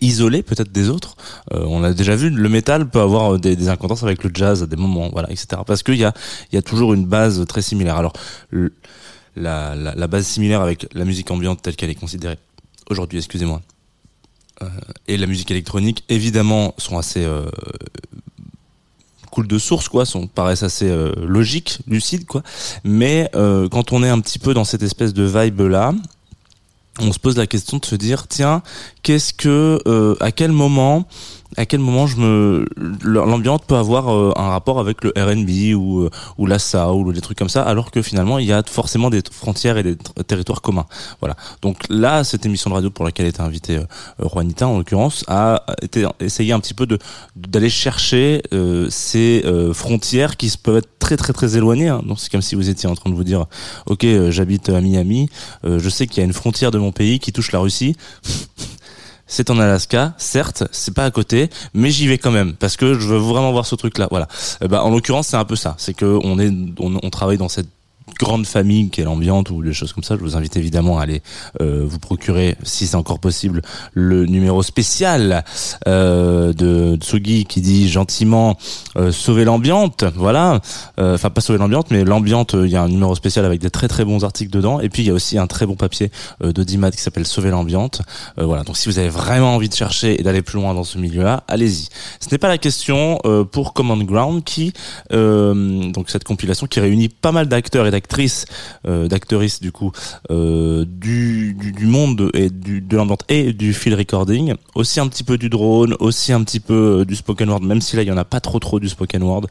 isolé 0.00 0.42
peut-être 0.42 0.72
des 0.72 0.88
autres, 0.88 1.16
euh, 1.52 1.64
on 1.68 1.82
a 1.84 1.92
déjà 1.92 2.16
vu 2.16 2.30
le 2.30 2.48
métal 2.48 2.88
peut 2.88 3.00
avoir 3.00 3.34
euh, 3.34 3.38
des, 3.38 3.56
des 3.56 3.68
avec 3.68 4.24
le 4.24 4.30
jazz 4.32 4.62
à 4.62 4.66
des 4.66 4.76
moments, 4.76 5.10
voilà, 5.12 5.30
etc. 5.30 5.62
Parce 5.66 5.82
qu'il 5.82 5.96
y 5.96 6.04
a 6.04 6.12
y 6.52 6.56
a 6.56 6.62
toujours 6.62 6.94
une 6.94 7.06
base 7.06 7.44
très 7.46 7.62
similaire. 7.62 7.96
Alors 7.96 8.12
la, 9.36 9.74
la, 9.74 9.94
la 9.94 10.06
base 10.06 10.26
similaire 10.26 10.60
avec 10.60 10.86
la 10.94 11.04
musique 11.04 11.30
ambiante 11.30 11.62
telle 11.62 11.76
qu'elle 11.76 11.90
est 11.90 11.94
considérée 11.94 12.38
aujourd'hui, 12.90 13.18
excusez-moi, 13.18 13.60
euh, 14.62 14.68
et 15.08 15.16
la 15.16 15.26
musique 15.26 15.50
électronique, 15.50 16.04
évidemment, 16.08 16.74
sont 16.78 16.98
assez 16.98 17.24
euh, 17.24 17.46
cool 19.30 19.46
de 19.46 19.58
source, 19.58 19.88
quoi, 19.88 20.06
sont 20.06 20.26
paraissent 20.26 20.62
assez 20.62 20.88
euh, 20.88 21.12
logiques, 21.26 21.80
lucides, 21.86 22.24
quoi. 22.24 22.42
Mais 22.84 23.28
euh, 23.34 23.68
quand 23.68 23.92
on 23.92 24.02
est 24.02 24.08
un 24.08 24.20
petit 24.20 24.38
peu 24.38 24.54
dans 24.54 24.64
cette 24.64 24.82
espèce 24.82 25.12
de 25.12 25.24
vibe 25.24 25.60
là, 25.60 25.94
on 26.98 27.12
se 27.12 27.18
pose 27.18 27.36
la 27.36 27.46
question 27.46 27.78
de 27.78 27.84
se 27.84 27.94
dire, 27.94 28.26
tiens, 28.28 28.62
qu'est-ce 29.02 29.32
que, 29.32 29.80
euh, 29.86 30.16
à 30.20 30.32
quel 30.32 30.52
moment, 30.52 31.06
à 31.56 31.66
quel 31.66 31.80
moment 31.80 32.06
je 32.06 32.16
me, 32.16 32.66
l'ambiance 33.02 33.60
peut 33.66 33.76
avoir 33.76 34.14
euh, 34.14 34.32
un 34.36 34.48
rapport 34.48 34.78
avec 34.78 35.02
le 35.02 35.10
R&B 35.16 35.74
ou 35.76 36.00
euh, 36.00 36.10
ou 36.38 36.46
la 36.46 36.58
ou 36.92 37.12
des 37.12 37.20
trucs 37.20 37.38
comme 37.38 37.48
ça, 37.48 37.62
alors 37.62 37.90
que 37.90 38.02
finalement 38.02 38.38
il 38.38 38.46
y 38.46 38.52
a 38.52 38.62
forcément 38.62 39.10
des 39.10 39.22
frontières 39.30 39.78
et 39.78 39.82
des 39.82 39.96
territoires 40.26 40.62
communs. 40.62 40.86
Voilà. 41.20 41.36
Donc 41.62 41.84
là, 41.88 42.24
cette 42.24 42.44
émission 42.46 42.70
de 42.70 42.74
radio 42.74 42.90
pour 42.90 43.04
laquelle 43.04 43.26
était 43.26 43.40
invité 43.40 43.76
euh, 43.78 44.28
Juanita 44.28 44.66
en 44.66 44.78
l'occurrence 44.78 45.24
a 45.28 45.64
été 45.82 46.06
essayé 46.20 46.52
un 46.52 46.60
petit 46.60 46.74
peu 46.74 46.86
de 46.86 46.98
d'aller 47.36 47.70
chercher 47.70 48.42
euh, 48.52 48.88
ces 48.90 49.42
euh, 49.44 49.72
frontières 49.72 50.36
qui 50.36 50.52
peuvent 50.62 50.78
être 50.78 50.98
très 50.98 51.16
très 51.16 51.32
très 51.32 51.56
éloignées. 51.56 51.88
hein. 51.88 52.02
Donc 52.06 52.18
c'est 52.20 52.30
comme 52.30 52.42
si 52.42 52.54
vous 52.54 52.68
étiez 52.68 52.88
en 52.88 52.94
train 52.94 53.10
de 53.10 53.14
vous 53.14 53.24
dire, 53.24 53.46
ok, 53.86 54.04
j'habite 54.30 54.68
à 54.68 54.80
Miami, 54.80 55.28
euh, 55.64 55.78
je 55.78 55.88
sais 55.88 56.06
qu'il 56.06 56.18
y 56.18 56.20
a 56.20 56.24
une 56.24 56.32
frontière 56.32 56.70
de 56.70 56.78
mon 56.78 56.92
pays 56.92 57.18
qui 57.18 57.32
touche 57.32 57.52
la 57.52 57.60
Russie. 57.60 57.96
C'est 59.26 59.50
en 59.50 59.58
Alaska, 59.58 60.14
certes, 60.18 60.64
c'est 60.70 60.94
pas 60.94 61.04
à 61.04 61.10
côté, 61.10 61.50
mais 61.74 61.90
j'y 61.90 62.06
vais 62.06 62.18
quand 62.18 62.30
même 62.30 62.54
parce 62.54 62.76
que 62.76 62.94
je 62.94 63.08
veux 63.08 63.18
vraiment 63.18 63.50
voir 63.50 63.66
ce 63.66 63.74
truc-là. 63.74 64.06
Voilà. 64.10 64.28
Eh 64.60 64.68
ben, 64.68 64.80
en 64.80 64.90
l'occurrence, 64.90 65.28
c'est 65.28 65.36
un 65.36 65.44
peu 65.44 65.56
ça. 65.56 65.74
C'est 65.78 65.94
que 65.94 66.18
on 66.22 66.38
est, 66.38 66.52
on, 66.78 66.98
on 67.02 67.10
travaille 67.10 67.38
dans 67.38 67.48
cette 67.48 67.68
grande 68.18 68.46
famille 68.46 68.88
qui 68.88 69.00
est 69.00 69.04
l'ambiance 69.04 69.50
ou 69.50 69.62
des 69.62 69.72
choses 69.72 69.92
comme 69.92 70.04
ça. 70.04 70.16
Je 70.16 70.20
vous 70.20 70.36
invite 70.36 70.56
évidemment 70.56 70.98
à 70.98 71.02
aller 71.02 71.22
euh, 71.60 71.84
vous 71.86 71.98
procurer, 71.98 72.56
si 72.62 72.86
c'est 72.86 72.96
encore 72.96 73.18
possible, 73.18 73.62
le 73.92 74.26
numéro 74.26 74.62
spécial 74.62 75.44
euh, 75.88 76.52
de 76.52 76.96
Tsugi 76.96 77.44
qui 77.44 77.60
dit 77.60 77.88
gentiment 77.88 78.56
euh, 78.96 79.12
sauver 79.12 79.44
l'ambiance. 79.44 79.90
Voilà. 80.14 80.60
Euh, 80.98 81.14
Enfin, 81.16 81.30
pas 81.30 81.40
sauver 81.40 81.58
l'ambiance, 81.58 81.84
mais 81.90 82.04
l'ambiance. 82.04 82.54
euh, 82.54 82.66
Il 82.66 82.72
y 82.72 82.76
a 82.76 82.82
un 82.82 82.88
numéro 82.88 83.14
spécial 83.14 83.44
avec 83.44 83.60
des 83.60 83.70
très 83.70 83.88
très 83.88 84.04
bons 84.04 84.22
articles 84.24 84.50
dedans. 84.52 84.80
Et 84.80 84.88
puis 84.88 85.02
il 85.02 85.06
y 85.06 85.10
a 85.10 85.14
aussi 85.14 85.38
un 85.38 85.46
très 85.46 85.66
bon 85.66 85.74
papier 85.76 86.10
euh, 86.42 86.52
de 86.52 86.62
Dimat 86.62 86.90
qui 86.90 87.00
s'appelle 87.00 87.26
Sauver 87.26 87.50
l'ambiance. 87.50 88.02
Euh, 88.38 88.44
voilà. 88.44 88.62
Donc 88.64 88.76
si 88.76 88.88
vous 88.88 88.98
avez 88.98 89.08
vraiment 89.08 89.54
envie 89.56 89.68
de 89.68 89.74
chercher 89.74 90.18
et 90.20 90.22
d'aller 90.22 90.42
plus 90.42 90.58
loin 90.58 90.74
dans 90.74 90.84
ce 90.84 90.98
milieu-là, 90.98 91.44
allez-y. 91.48 91.88
Ce 92.20 92.28
n'est 92.30 92.38
pas 92.38 92.48
la 92.48 92.58
question 92.58 93.18
pour 93.50 93.72
Command 93.72 94.02
Ground 94.04 94.44
qui 94.44 94.72
donc 95.10 96.10
cette 96.10 96.24
compilation 96.24 96.66
qui 96.66 96.80
réunit 96.80 97.08
pas 97.08 97.32
mal 97.32 97.48
d'acteurs 97.48 97.86
et 97.86 97.90
euh, 98.86 99.08
d'actrices 99.08 99.60
du 99.60 99.72
coup 99.72 99.92
euh, 100.30 100.84
du, 100.86 101.54
du 101.54 101.86
monde 101.86 102.30
et 102.34 102.50
du 102.50 102.80
de 102.80 102.96
l'ambiance 102.96 103.20
et 103.28 103.52
du 103.52 103.72
field 103.72 103.98
recording, 103.98 104.54
aussi 104.74 105.00
un 105.00 105.08
petit 105.08 105.24
peu 105.24 105.38
du 105.38 105.48
drone, 105.48 105.96
aussi 106.00 106.32
un 106.32 106.42
petit 106.44 106.60
peu 106.60 107.00
euh, 107.00 107.04
du 107.04 107.16
spoken 107.16 107.48
word, 107.48 107.60
même 107.62 107.80
si 107.80 107.96
là 107.96 108.02
il 108.02 108.08
y 108.08 108.12
en 108.12 108.16
a 108.16 108.24
pas 108.24 108.40
trop 108.40 108.58
trop 108.58 108.80
du 108.80 108.88
spoken 108.88 109.22
word. 109.22 109.46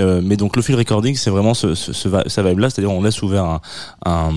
Euh, 0.00 0.20
mais 0.22 0.36
donc 0.36 0.56
le 0.56 0.62
field 0.62 0.78
recording 0.78 1.16
c'est 1.16 1.30
vraiment 1.30 1.54
ce, 1.54 1.74
ce, 1.74 1.92
ce 1.92 2.40
vibe 2.40 2.58
là, 2.58 2.70
c'est-à-dire 2.70 2.92
on 2.92 3.02
laisse 3.02 3.22
ouvert 3.22 3.60
un, 4.04 4.32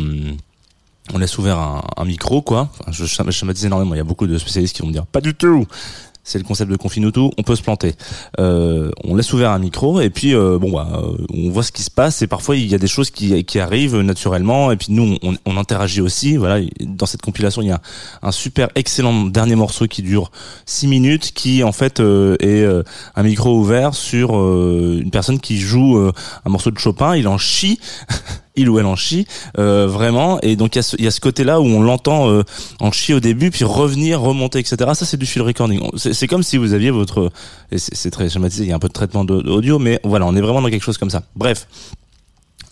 on 1.14 1.18
laisse 1.18 1.38
ouvert 1.38 1.58
un, 1.58 2.06
micro 2.06 2.42
quoi. 2.42 2.70
Je, 2.90 3.06
je 3.06 3.32
schématise 3.32 3.66
énormément. 3.66 3.94
Il 3.94 3.98
y 3.98 4.02
a 4.02 4.06
beaucoup 4.06 4.28
de 4.28 4.38
spécialistes 4.38 4.76
qui 4.76 4.82
vont 4.82 4.88
me 4.88 4.94
dire 4.94 5.06
pas 5.06 5.22
du 5.22 5.34
tout. 5.34 5.66
C'est 6.24 6.38
le 6.38 6.44
concept 6.44 6.72
de 6.72 6.76
Confinutu, 6.76 7.20
on 7.38 7.44
peut 7.44 7.56
se 7.56 7.64
planter. 7.64 7.94
Euh, 8.40 8.92
on 9.04 9.16
laisse 9.16 9.34
ouvert 9.34 9.52
un 9.52 9.60
micro 9.60 10.02
et 10.02 10.10
puis 10.10 10.36
euh, 10.36 10.58
bon 10.60 10.72
bah 10.72 10.88
euh, 10.94 11.26
on 11.34 11.50
voit 11.50 11.64
ce 11.64 11.72
qui 11.72 11.84
se 11.84 11.92
passe 11.92 12.22
et 12.22 12.28
parfois 12.28 12.56
il 12.56 12.68
y 12.68 12.76
a 12.76 12.78
des 12.78 12.88
choses 12.88 13.10
qui, 13.10 13.44
qui 13.44 13.60
arrivent 13.60 13.98
naturellement 13.98 14.72
et 14.72 14.78
puis 14.78 14.88
nous 14.92 15.18
on, 15.24 15.36
on 15.46 15.58
interagit 15.58 16.02
aussi. 16.02 16.38
Voilà, 16.38 16.66
dans 16.80 17.06
cette 17.06 17.22
compilation 17.22 17.62
il 17.62 17.70
y 17.70 17.72
a 17.72 17.82
un 18.22 18.32
super 18.32 18.70
excellent 18.76 19.26
dernier 19.26 19.56
morceau 19.56 19.88
qui 19.88 20.02
dure 20.02 20.32
6 20.66 20.88
minutes 20.88 21.32
qui 21.34 21.64
en 21.64 21.72
fait 21.72 22.00
euh, 22.00 22.36
est 22.40 22.64
euh, 22.64 22.84
un 23.16 23.24
micro 23.24 23.58
ouvert 23.58 23.94
sur 23.94 24.38
euh, 24.38 25.00
une 25.02 25.12
personne 25.12 25.40
qui 25.40 25.60
joue 25.60 25.98
un 25.98 26.50
morceau 26.50 26.72
de 26.72 26.80
Chopin, 26.80 27.16
il 27.16 27.28
en 27.28 27.38
chie 27.38 27.80
il 28.56 28.70
ou 28.70 28.80
elle 28.80 28.86
en 28.86 28.96
chie 28.96 29.28
euh, 29.58 29.88
vraiment. 29.88 30.40
Et 30.42 30.56
donc 30.56 30.76
il 30.76 30.78
y 30.78 30.80
a 30.80 30.84
ce, 30.84 30.96
il 30.98 31.06
y 31.06 31.08
a 31.08 31.12
ce 31.12 31.20
côté 31.20 31.44
là 31.44 31.60
où 31.62 31.66
on 31.66 31.82
l'entend 31.82 32.30
euh, 32.30 32.44
en 32.80 32.92
chie 32.92 33.14
au 33.14 33.20
début 33.20 33.52
puis 33.52 33.64
revenir 33.64 34.22
remonter 34.22 34.60
etc 34.60 34.92
ça 34.94 35.06
c'est 35.06 35.18
du 35.18 35.26
field 35.26 35.48
recording. 35.48 35.82
C'est 35.96 36.28
comme 36.28 36.44
si 36.44 36.58
vous 36.58 36.74
aviez 36.74 36.92
votre 36.92 37.32
c'est 37.76 38.12
très 38.12 38.30
schématisé 38.30 38.64
il 38.64 38.70
y 38.70 38.74
a 38.74 38.76
un 38.76 38.80
peu 38.80 38.88
de 38.88 38.94
traitement 38.94 39.24
d'audio 39.24 39.80
mais 39.80 40.00
voilà 40.04 40.26
on 40.26 40.36
est 40.36 40.42
vraiment 40.42 40.62
dans 40.62 40.70
quelque 40.70 40.84
chose 40.84 40.98
comme 40.98 41.10
ça. 41.10 41.24
Bref. 41.36 41.68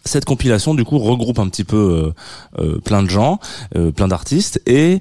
Cette 0.06 0.26
compilation 0.26 0.74
du 0.74 0.86
coup 0.86 0.98
regroupe 0.98 1.40
un 1.40 1.50
petit 1.50 1.64
peu 1.64 2.14
euh, 2.58 2.64
euh, 2.64 2.80
plein 2.80 3.04
de 3.04 3.10
gens 3.10 3.40
euh, 3.76 3.92
plein 3.92 4.08
d'artistes. 4.08 4.62
Et 4.66 5.00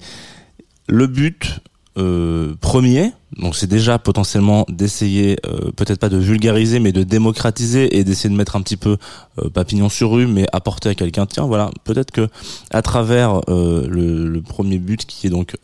le 0.87 1.06
but 1.06 1.61
euh, 1.99 2.55
premier, 2.61 3.12
donc 3.37 3.57
c'est 3.57 3.67
déjà 3.67 3.99
potentiellement 3.99 4.64
d'essayer, 4.69 5.38
euh, 5.47 5.71
peut-être 5.73 5.99
pas 6.00 6.09
de 6.09 6.17
vulgariser, 6.17 6.81
mais 6.81 6.93
de 6.93 7.02
démocratiser 7.02 7.99
et 7.99 8.05
d'essayer 8.05 8.31
de 8.31 8.37
mettre 8.37 8.57
un 8.57 8.62
petit 8.62 8.76
peu 8.76 8.97
euh, 9.38 9.50
papillon 9.50 9.88
sur 9.88 10.12
rue, 10.12 10.26
mais 10.26 10.47
apporter 10.52 10.88
à 10.88 10.95
quelqu'un, 10.95 11.26
tiens, 11.26 11.45
voilà, 11.45 11.71
peut-être 11.85 12.11
que 12.11 12.28
à 12.71 12.83
travers 12.83 13.40
euh, 13.49 13.87
le, 13.88 14.40
premier 14.40 14.78
but 14.78 15.05
qui 15.05 15.26
est 15.26 15.31
donc 15.31 15.57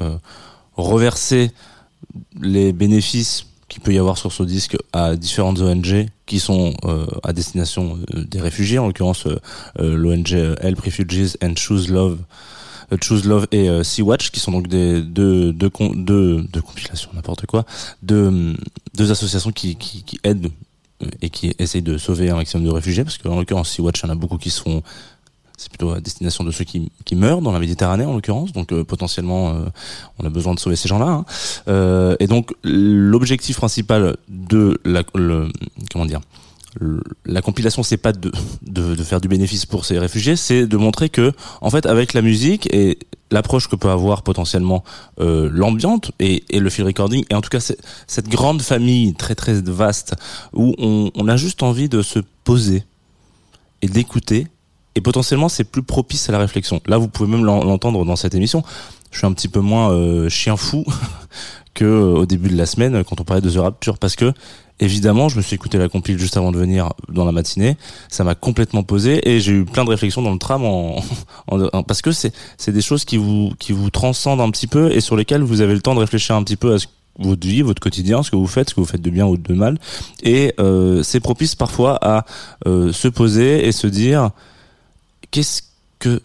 reverser 0.76 1.52
les 2.40 2.72
bénéfices 2.72 3.46
qu'il 3.68 3.80
peut 3.80 3.94
y 3.94 3.98
avoir 3.98 4.18
sur 4.18 4.32
ce 4.32 4.42
disque 4.42 4.76
à 4.92 5.16
différentes 5.16 5.60
ONG 5.60 6.06
qui 6.26 6.38
sont 6.38 6.74
euh, 6.84 7.06
à 7.22 7.32
destination 7.32 7.98
des 8.12 8.40
réfugiés, 8.40 8.78
en 8.78 8.86
l'occurrence 8.88 9.26
l'ONG 9.78 10.32
Help 10.60 10.80
Refugees 10.80 11.36
and 11.42 11.54
Choose 11.56 11.88
Love 11.88 12.18
Choose 13.00 13.24
Love 13.24 13.46
et 13.52 13.68
euh, 13.68 13.82
Sea 13.82 14.02
Watch, 14.02 14.30
qui 14.30 14.40
sont 14.40 14.52
donc 14.52 14.68
des 14.68 15.02
deux 15.02 15.52
deux 15.52 15.70
deux, 15.94 16.42
deux 16.42 16.62
compilations, 16.62 17.10
n'importe 17.14 17.46
quoi, 17.46 17.64
deux 18.02 18.54
deux 18.94 19.10
associations 19.10 19.52
qui 19.52 19.76
qui, 19.76 20.18
aident 20.24 20.50
euh, 21.02 21.06
et 21.22 21.30
qui 21.30 21.54
essayent 21.58 21.82
de 21.82 21.98
sauver 21.98 22.30
un 22.30 22.36
maximum 22.36 22.66
de 22.66 22.70
réfugiés, 22.70 23.04
parce 23.04 23.18
qu'en 23.18 23.36
l'occurrence 23.36 23.70
Sea 23.70 23.82
Watch, 23.82 24.00
il 24.02 24.06
y 24.06 24.10
en 24.10 24.12
a 24.12 24.16
beaucoup 24.16 24.38
qui 24.38 24.50
sont 24.50 24.82
c'est 25.56 25.68
plutôt 25.68 25.92
à 25.92 26.00
destination 26.00 26.44
de 26.44 26.50
ceux 26.50 26.64
qui, 26.64 26.90
qui 27.04 27.16
meurent 27.16 27.40
dans 27.40 27.52
la 27.52 27.60
Méditerranée 27.60 28.04
en 28.04 28.14
l'occurrence, 28.14 28.52
donc 28.52 28.72
euh, 28.72 28.84
potentiellement 28.84 29.50
euh, 29.50 29.64
on 30.18 30.26
a 30.26 30.28
besoin 30.28 30.54
de 30.54 30.58
sauver 30.58 30.76
ces 30.76 30.88
gens-là. 30.88 31.06
hein. 31.06 31.24
Euh, 31.68 32.16
et 32.18 32.26
donc 32.26 32.52
l'objectif 32.64 33.56
principal 33.56 34.16
de 34.28 34.80
la 34.84 35.02
le, 35.14 35.48
comment 35.92 36.06
dire 36.06 36.20
la 37.24 37.40
compilation 37.42 37.82
c'est 37.82 37.96
pas 37.96 38.12
de, 38.12 38.32
de, 38.62 38.94
de 38.94 39.02
faire 39.04 39.20
du 39.20 39.28
bénéfice 39.28 39.66
pour 39.66 39.84
ces 39.84 39.98
réfugiés, 39.98 40.36
c'est 40.36 40.66
de 40.66 40.76
montrer 40.76 41.08
que 41.08 41.32
en 41.60 41.70
fait 41.70 41.86
avec 41.86 42.12
la 42.14 42.22
musique 42.22 42.72
et 42.74 42.98
l'approche 43.30 43.68
que 43.68 43.76
peut 43.76 43.90
avoir 43.90 44.22
potentiellement 44.22 44.84
euh, 45.20 45.48
l'ambiante 45.52 46.12
et, 46.20 46.44
et 46.50 46.60
le 46.60 46.70
field 46.70 46.86
recording 46.86 47.24
et 47.30 47.34
en 47.34 47.40
tout 47.40 47.48
cas 47.50 47.60
cette 47.60 48.28
grande 48.28 48.60
famille 48.62 49.14
très 49.14 49.34
très 49.34 49.54
vaste 49.54 50.14
où 50.52 50.74
on, 50.78 51.10
on 51.14 51.28
a 51.28 51.36
juste 51.36 51.62
envie 51.62 51.88
de 51.88 52.02
se 52.02 52.18
poser 52.44 52.84
et 53.82 53.88
d'écouter 53.88 54.46
et 54.94 55.00
potentiellement 55.00 55.48
c'est 55.48 55.64
plus 55.64 55.82
propice 55.82 56.28
à 56.28 56.32
la 56.32 56.38
réflexion. 56.38 56.80
Là 56.86 56.98
vous 56.98 57.08
pouvez 57.08 57.28
même 57.30 57.44
l'en- 57.44 57.64
l'entendre 57.64 58.04
dans 58.04 58.16
cette 58.16 58.34
émission. 58.34 58.62
Je 59.10 59.18
suis 59.18 59.26
un 59.26 59.32
petit 59.32 59.48
peu 59.48 59.60
moins 59.60 59.90
euh, 59.92 60.28
chien 60.28 60.56
fou 60.56 60.84
que 61.74 61.84
euh, 61.84 62.14
au 62.18 62.26
début 62.26 62.48
de 62.50 62.56
la 62.56 62.66
semaine 62.66 63.02
quand 63.04 63.20
on 63.20 63.24
parlait 63.24 63.40
de 63.42 63.50
The 63.50 63.56
Rapture 63.58 63.98
parce 63.98 64.16
que 64.16 64.32
évidemment 64.80 65.28
je 65.28 65.36
me 65.36 65.42
suis 65.42 65.54
écouté 65.54 65.78
la 65.78 65.88
compile 65.88 66.18
juste 66.18 66.36
avant 66.36 66.52
de 66.52 66.58
venir 66.58 66.92
dans 67.08 67.24
la 67.24 67.32
matinée. 67.32 67.76
Ça 68.08 68.24
m'a 68.24 68.34
complètement 68.34 68.82
posé 68.82 69.28
et 69.30 69.40
j'ai 69.40 69.52
eu 69.52 69.64
plein 69.64 69.84
de 69.84 69.90
réflexions 69.90 70.22
dans 70.22 70.32
le 70.32 70.38
tram 70.38 70.64
en, 70.64 71.02
en- 71.48 71.82
parce 71.82 72.02
que 72.02 72.12
c'est 72.12 72.32
c'est 72.56 72.72
des 72.72 72.82
choses 72.82 73.04
qui 73.04 73.16
vous 73.16 73.52
qui 73.58 73.72
vous 73.72 73.90
transcendent 73.90 74.40
un 74.40 74.50
petit 74.50 74.66
peu 74.66 74.92
et 74.92 75.00
sur 75.00 75.16
lesquelles 75.16 75.42
vous 75.42 75.60
avez 75.60 75.74
le 75.74 75.80
temps 75.80 75.94
de 75.94 76.00
réfléchir 76.00 76.34
un 76.36 76.42
petit 76.42 76.56
peu 76.56 76.74
à 76.74 76.78
ce 76.78 76.86
votre 77.20 77.46
vie, 77.46 77.62
votre 77.62 77.80
quotidien, 77.80 78.24
ce 78.24 78.30
que 78.32 78.34
vous 78.34 78.48
faites, 78.48 78.70
ce 78.70 78.74
que 78.74 78.80
vous 78.80 78.86
faites 78.86 79.00
de 79.00 79.08
bien 79.10 79.24
ou 79.24 79.36
de 79.36 79.54
mal, 79.54 79.78
et 80.24 80.52
euh, 80.58 81.04
c'est 81.04 81.20
propice 81.20 81.54
parfois 81.54 81.96
à 82.02 82.24
euh, 82.66 82.92
se 82.92 83.06
poser 83.06 83.68
et 83.68 83.70
se 83.70 83.86
dire 83.86 84.30
qu'est-ce 85.30 85.62
que 86.00 86.20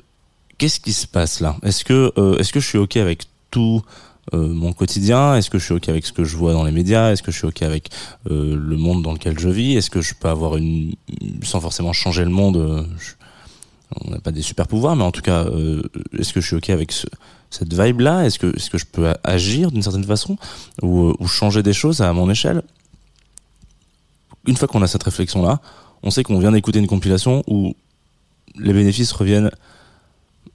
qu'est-ce 0.58 0.80
qui 0.80 0.94
se 0.94 1.06
passe 1.06 1.42
là? 1.42 1.56
Est-ce 1.62 1.86
que 1.86 2.12
euh, 2.18 2.38
est-ce 2.40 2.52
que 2.52 2.60
je 2.60 2.68
suis 2.68 2.80
ok 2.80 2.98
avec 2.98 3.26
tout? 3.52 3.84
Mon 4.34 4.74
quotidien. 4.74 5.36
Est-ce 5.36 5.50
que 5.50 5.58
je 5.58 5.66
suis 5.66 5.74
ok 5.74 5.90
avec 5.90 6.06
ce 6.06 6.14
que 6.14 6.24
je 6.24 6.38
vois 6.38 6.54
dans 6.54 6.64
les 6.64 6.72
médias? 6.72 7.12
Est-ce 7.12 7.24
que 7.24 7.32
je 7.32 7.38
suis 7.38 7.48
ok 7.48 7.62
avec 7.64 7.90
euh, 8.30 8.56
le 8.56 8.78
monde 8.78 9.04
dans 9.04 9.14
lequel 9.14 9.40
je 9.40 9.50
vis? 9.50 9.76
Est-ce 9.76 9.90
que 9.90 10.02
je 10.02 10.14
peux 10.14 10.30
avoir 10.30 10.58
une 10.58 10.94
sans 11.44 11.60
forcément 11.60 11.94
changer 11.94 12.24
le 12.24 12.30
monde 12.30 12.58
euh, 12.58 12.84
On 14.06 14.12
n'a 14.12 14.20
pas 14.20 14.32
des 14.32 14.42
super 14.42 14.68
pouvoirs, 14.68 14.96
mais 14.96 15.04
en 15.04 15.12
tout 15.12 15.22
cas, 15.22 15.46
euh, 15.46 15.82
est-ce 16.18 16.34
que 16.34 16.42
je 16.42 16.48
suis 16.48 16.56
ok 16.56 16.70
avec 16.70 16.92
ce, 16.92 17.08
cette 17.50 17.74
vibe 17.74 18.02
là 18.02 18.26
Est-ce 18.26 18.40
que 18.40 18.56
est-ce 18.56 18.70
que 18.70 18.78
je 18.78 18.86
peux 18.86 19.14
agir 19.24 19.72
d'une 19.72 19.84
certaine 19.84 20.04
façon 20.04 20.38
ou, 20.82 21.08
euh, 21.08 21.14
ou 21.20 21.28
changer 21.28 21.64
des 21.64 21.74
choses 21.74 22.02
à 22.02 22.12
mon 22.14 22.30
échelle? 22.30 22.62
Une 24.46 24.58
fois 24.58 24.68
qu'on 24.68 24.82
a 24.82 24.88
cette 24.88 25.04
réflexion 25.04 25.44
là, 25.44 25.60
on 26.04 26.12
sait 26.12 26.24
qu'on 26.24 26.40
vient 26.40 26.52
d'écouter 26.52 26.80
une 26.80 26.88
compilation 26.88 27.44
où 27.48 27.76
les 28.56 28.74
bénéfices 28.74 29.12
reviennent 29.12 29.52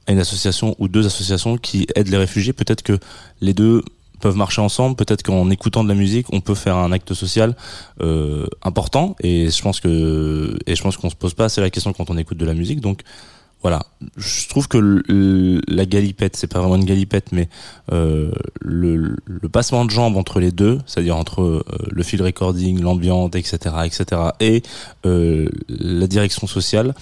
une 0.09 0.19
association 0.19 0.75
ou 0.79 0.89
deux 0.89 1.07
associations 1.07 1.57
qui 1.57 1.87
aident 1.95 2.09
les 2.09 2.17
réfugiés. 2.19 2.53
Peut-être 2.53 2.83
que 2.83 2.99
les 3.41 3.55
deux 3.55 3.83
peuvent 4.21 4.37
marcher 4.37 4.61
ensemble. 4.61 4.97
Peut-être 4.97 5.23
qu'en 5.23 5.51
écoutant 5.51 5.83
de 5.85 5.89
la 5.89 5.95
musique, 5.95 6.27
on 6.33 6.41
peut 6.41 6.55
faire 6.55 6.77
un 6.77 6.93
acte 6.93 7.15
social 7.15 7.55
euh, 8.01 8.47
important. 8.63 9.17
Et 9.21 9.51
je 9.51 9.63
pense 9.63 9.81
que 9.81 10.57
et 10.67 10.75
je 10.77 10.83
pense 10.83 10.97
qu'on 10.97 11.11
se 11.11 11.17
pose 11.17 11.35
pas 11.35 11.45
assez 11.47 11.61
la 11.61 11.71
question 11.71 11.93
quand 11.93 12.11
on 12.11 12.17
écoute 12.17 12.39
de 12.39 12.47
la 12.47 12.55
musique. 12.55 12.81
Donc 12.81 13.01
voilà, 13.63 13.87
je 14.19 14.47
trouve 14.49 14.69
que 14.69 14.77
le- 14.77 15.03
le- 15.09 15.63
la 15.69 15.87
galipette, 15.87 16.37
c'est 16.37 16.49
pas 16.49 16.59
vraiment 16.61 16.77
une 16.77 16.85
galipette, 16.85 17.33
mais 17.33 17.49
euh, 17.93 18.31
le, 18.61 19.17
le 19.25 19.49
passement 19.49 19.87
de 19.87 19.91
jambes 19.91 20.19
entre 20.19 20.39
les 20.39 20.53
deux, 20.53 20.81
c'est-à-dire 20.85 21.17
entre 21.17 21.41
euh, 21.43 21.65
le 21.91 22.03
field 22.03 22.23
recording, 22.23 22.79
l'ambiance, 22.83 23.31
etc., 23.35 23.57
etc., 23.87 24.21
et 24.41 24.63
euh, 25.07 25.49
la 25.69 26.07
direction 26.07 26.47
sociale, 26.47 26.95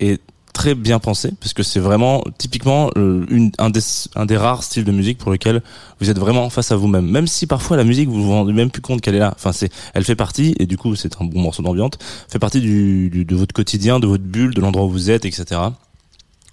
est 0.00 0.20
très 0.58 0.74
bien 0.74 0.98
pensé 0.98 1.30
parce 1.40 1.52
que 1.52 1.62
c'est 1.62 1.78
vraiment 1.78 2.24
typiquement 2.36 2.90
euh, 2.96 3.24
une, 3.30 3.52
un, 3.58 3.70
des, 3.70 4.36
rares 4.36 4.64
styles 4.64 4.82
de 4.82 4.90
musique 4.90 5.16
pour 5.16 5.30
lequel 5.30 5.62
vous 6.00 6.10
êtes 6.10 6.18
vraiment 6.18 6.50
face 6.50 6.72
à 6.72 6.76
vous-même. 6.76 7.06
Même 7.08 7.28
si 7.28 7.46
parfois 7.46 7.76
la 7.76 7.84
musique 7.84 8.08
vous 8.08 8.24
vous 8.24 8.32
rendez 8.32 8.52
même 8.52 8.68
plus 8.68 8.82
compte 8.82 9.00
qu'elle 9.00 9.14
est 9.14 9.20
là. 9.20 9.32
Enfin 9.36 9.52
c'est, 9.52 9.70
elle 9.94 10.02
fait 10.02 10.16
partie 10.16 10.56
et 10.58 10.66
du 10.66 10.76
coup 10.76 10.96
c'est 10.96 11.22
un 11.22 11.24
bon 11.26 11.42
morceau 11.42 11.62
d'ambiance, 11.62 11.92
fait 12.28 12.40
partie 12.40 12.60
du- 12.60 13.24
de 13.24 13.36
votre 13.36 13.52
quotidien, 13.54 14.00
de 14.00 14.08
votre 14.08 14.24
bulle, 14.24 14.52
de 14.52 14.60
l'endroit 14.60 14.84
où 14.84 14.90
vous 14.90 15.12
êtes, 15.12 15.24
etc. 15.24 15.60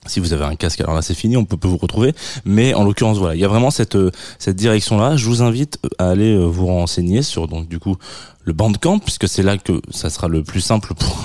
Si 0.08 0.20
vous 0.20 0.34
avez 0.34 0.46
un 0.46 0.56
casque, 0.56 0.82
alors 0.82 0.94
là 0.94 1.02
c'est 1.02 1.14
fini, 1.16 1.36
on 1.38 1.46
peut, 1.46 1.58
vous 1.68 1.78
retrouver. 1.78 2.14
Mais 2.46 2.74
en 2.74 2.84
l'occurrence, 2.84 3.18
voilà, 3.18 3.36
il 3.36 3.42
y 3.42 3.46
a 3.46 3.48
vraiment 3.48 3.72
cette 3.72 3.96
euh, 3.96 4.12
cette 4.40 4.56
direction-là. 4.56 5.16
Je 5.18 5.26
vous 5.28 5.42
invite 5.42 5.80
à 5.98 6.10
aller 6.10 6.34
euh, 6.36 6.46
vous 6.46 6.68
renseigner 6.68 7.22
sur 7.24 7.48
donc 7.48 7.68
du 7.68 7.80
coup 7.80 7.96
le 8.44 8.54
Bandcamp, 8.54 9.00
puisque 9.00 9.28
c'est 9.28 9.42
là 9.42 9.58
que 9.58 9.82
ça 9.90 10.12
sera 10.12 10.28
le 10.28 10.44
plus 10.44 10.62
simple 10.62 10.94
pour 11.00 11.18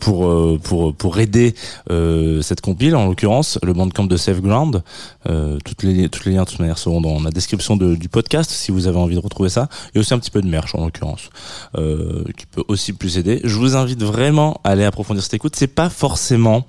pour 0.00 0.26
euh, 0.26 0.58
pour 0.62 0.94
pour 0.94 1.18
aider 1.20 1.54
euh, 1.90 2.42
cette 2.42 2.60
compile. 2.60 2.96
En 2.96 3.06
l'occurrence, 3.06 3.58
le 3.62 3.72
Bandcamp 3.72 4.06
de 4.06 4.16
Safe 4.16 4.40
Ground. 4.40 4.82
Euh, 5.28 5.58
toutes 5.64 5.84
les 5.84 6.08
toutes 6.08 6.24
les 6.24 6.32
liens 6.32 6.42
de 6.42 6.48
toute 6.48 6.58
manière 6.58 6.78
seront 6.78 7.00
dans 7.00 7.20
la 7.20 7.30
description 7.30 7.76
de- 7.76 7.94
du 7.94 8.08
podcast 8.08 8.50
si 8.50 8.72
vous 8.72 8.88
avez 8.88 8.98
envie 8.98 9.14
de 9.14 9.20
retrouver 9.20 9.48
ça. 9.48 9.68
Et 9.94 9.98
aussi 10.00 10.12
un 10.14 10.18
petit 10.18 10.30
peu 10.32 10.42
de 10.42 10.48
merch 10.48 10.74
en 10.74 10.84
l'occurrence, 10.84 11.30
euh, 11.76 12.24
qui 12.36 12.46
peut 12.46 12.64
aussi 12.66 12.92
plus 12.92 13.18
aider. 13.18 13.40
Je 13.44 13.56
vous 13.56 13.76
invite 13.76 14.02
vraiment 14.02 14.60
à 14.64 14.70
aller 14.70 14.84
approfondir 14.84 15.22
cette 15.22 15.34
écoute. 15.34 15.54
C'est 15.56 15.66
pas 15.68 15.88
forcément 15.88 16.66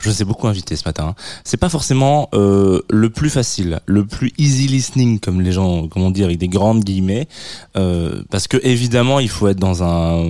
je 0.00 0.08
vous 0.08 0.22
ai 0.22 0.24
beaucoup 0.24 0.48
invité 0.48 0.76
ce 0.76 0.84
matin. 0.84 1.14
C'est 1.44 1.56
pas 1.56 1.68
forcément 1.68 2.28
euh, 2.34 2.80
le 2.90 3.10
plus 3.10 3.30
facile, 3.30 3.80
le 3.86 4.04
plus 4.04 4.32
easy 4.38 4.66
listening, 4.66 5.20
comme 5.20 5.40
les 5.40 5.52
gens, 5.52 5.88
comment 5.88 6.06
on 6.06 6.10
dit, 6.10 6.24
avec 6.24 6.38
des 6.38 6.48
grandes 6.48 6.82
guillemets, 6.82 7.28
euh, 7.76 8.22
parce 8.30 8.48
que 8.48 8.56
évidemment, 8.62 9.20
il 9.20 9.28
faut 9.28 9.48
être 9.48 9.58
dans 9.58 9.82
un 9.82 10.26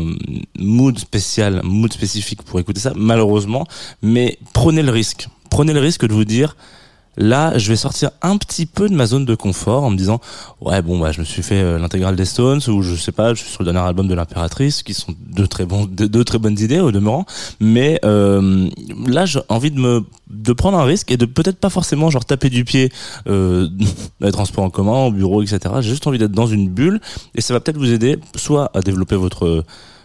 mood 0.59 0.99
spécial, 0.99 1.61
mood 1.65 1.93
spécifique 1.93 2.43
pour 2.43 2.59
écouter 2.61 2.81
ça, 2.81 2.93
malheureusement. 2.97 3.67
Mais 4.03 4.39
prenez 4.53 4.83
le 4.83 4.91
risque, 4.91 5.29
prenez 5.49 5.73
le 5.73 5.81
risque 5.81 6.07
de 6.07 6.13
vous 6.13 6.25
dire. 6.25 6.57
Là, 7.17 7.59
je 7.59 7.69
vais 7.69 7.77
sortir 7.77 8.11
un 8.23 8.37
petit 8.37 8.67
peu 8.67 8.89
de 8.89 8.95
ma 8.95 9.05
zone 9.05 9.25
de 9.25 9.35
confort 9.35 9.83
en 9.83 9.91
me 9.91 9.97
disant 9.97 10.21
ouais 10.61 10.81
bon 10.81 10.99
bah 10.99 11.11
je 11.11 11.21
me 11.21 11.25
suis 11.25 11.43
fait 11.43 11.61
euh, 11.61 11.79
l'intégrale 11.79 12.15
des 12.15 12.25
Stones 12.25 12.61
ou 12.69 12.83
je 12.83 12.95
sais 12.95 13.11
pas 13.13 13.35
je 13.35 13.43
suis 13.43 13.51
sur 13.51 13.63
le 13.63 13.73
dernier 13.73 13.87
album 13.87 14.07
de 14.07 14.15
l'impératrice 14.15 14.83
qui 14.83 14.95
sont 14.95 15.15
deux 15.27 15.49
très 15.49 15.67
bons 15.67 15.87
deux, 15.87 16.25
très 16.25 16.39
bonnes 16.39 16.59
idées 16.59 16.79
au 16.81 16.93
demeurant. 16.93 17.27
Mais 17.59 17.99
euh, 18.05 18.69
là 19.07 19.27
j'ai 19.27 19.41
envie 19.49 19.73
de 19.73 19.81
me 19.81 20.05
de 20.31 20.53
prendre 20.53 20.79
un 20.79 20.85
risque 20.85 21.11
et 21.11 21.17
de 21.17 21.27
peut-être 21.27 21.59
pas 21.59 21.71
forcément 21.71 22.11
genre 22.11 22.25
taper 22.25 22.49
du 22.49 22.65
pied 22.65 22.93
euh, 23.29 23.69
les 24.21 24.31
transports 24.31 24.65
en 24.65 24.71
commun 24.71 25.07
au 25.07 25.11
bureau 25.11 25.43
etc 25.43 25.59
j'ai 25.81 25.91
juste 25.91 26.07
envie 26.07 26.19
d'être 26.19 26.33
dans 26.33 26.47
une 26.47 26.69
bulle 26.69 27.01
et 27.35 27.41
ça 27.41 27.53
va 27.53 27.61
peut-être 27.61 27.79
vous 27.79 27.93
aider 27.93 28.19
soit 28.37 28.71
à 28.73 28.81
développer 28.83 29.17
votre 29.17 29.65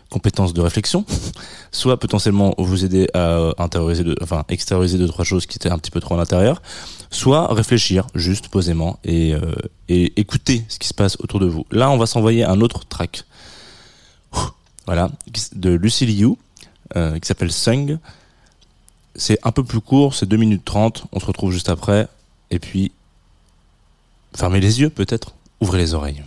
compétences 0.10 0.54
de 0.54 0.62
réflexion, 0.62 1.06
soit 1.72 2.00
potentiellement 2.00 2.54
vous 2.58 2.86
aider 2.86 3.08
à 3.14 3.52
intérioriser, 3.58 4.04
de, 4.04 4.16
enfin 4.22 4.44
extérioriser 4.50 4.98
deux 4.98 5.08
trois 5.08 5.26
choses 5.26 5.46
qui 5.46 5.58
étaient 5.58 5.70
un 5.70 5.78
petit 5.78 5.92
peu 5.92 6.00
trop 6.00 6.16
à 6.16 6.18
l'intérieur, 6.18 6.62
soit 7.10 7.54
réfléchir 7.54 8.08
juste 8.16 8.50
posément 8.50 9.00
et, 9.04 9.34
euh, 9.34 9.54
écouter 9.88 10.66
ce 10.68 10.80
qui 10.80 10.88
se 10.88 10.94
passe 10.94 11.18
autour 11.20 11.40
de 11.40 11.46
vous. 11.46 11.66
Là, 11.72 11.90
on 11.92 11.98
va 11.98 12.06
s'envoyer 12.06 12.44
un 12.44 12.62
autre 12.62 12.86
track, 12.86 13.24
voilà, 14.86 15.10
de 15.54 15.72
Lucy 15.72 16.06
Liu, 16.06 16.34
euh, 16.96 17.20
qui 17.20 17.28
s'appelle 17.28 17.52
Sung. 17.52 17.98
C'est 19.16 19.40
un 19.44 19.52
peu 19.52 19.64
plus 19.64 19.82
court, 19.82 20.14
c'est 20.14 20.26
2 20.26 20.38
minutes 20.38 20.66
30, 20.66 21.06
on 21.12 21.20
se 21.20 21.26
retrouve 21.26 21.52
juste 21.52 21.70
après, 21.70 22.08
et 22.52 22.60
puis 22.60 22.92
fermez 24.36 24.60
les 24.60 24.82
yeux 24.82 24.90
peut-être, 24.90 25.34
ouvrez 25.62 25.78
les 25.78 25.94
oreilles. 25.94 26.24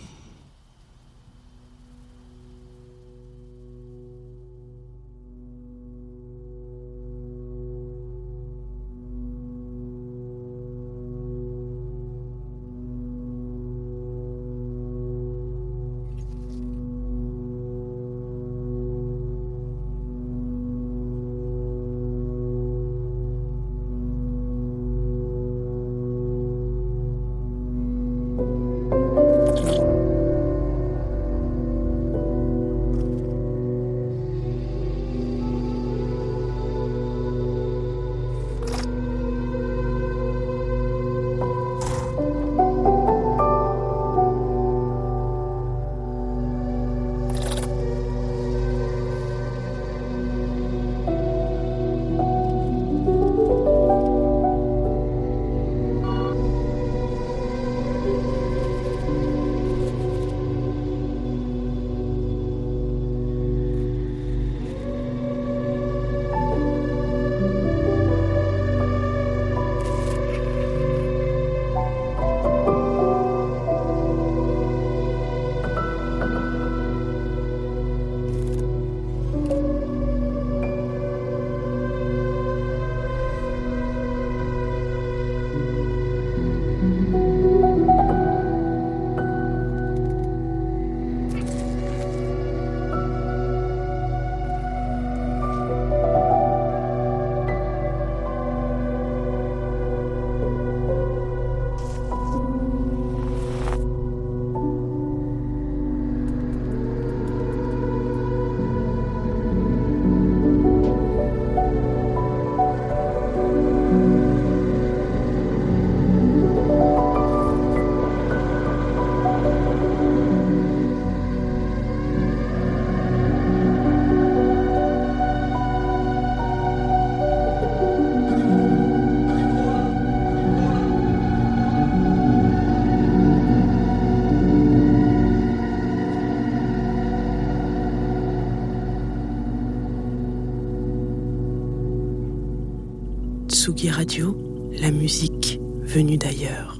Radio, 143.99 144.37
la 144.79 144.91
musique 144.91 145.59
venue 145.83 146.15
d'ailleurs. 146.15 146.77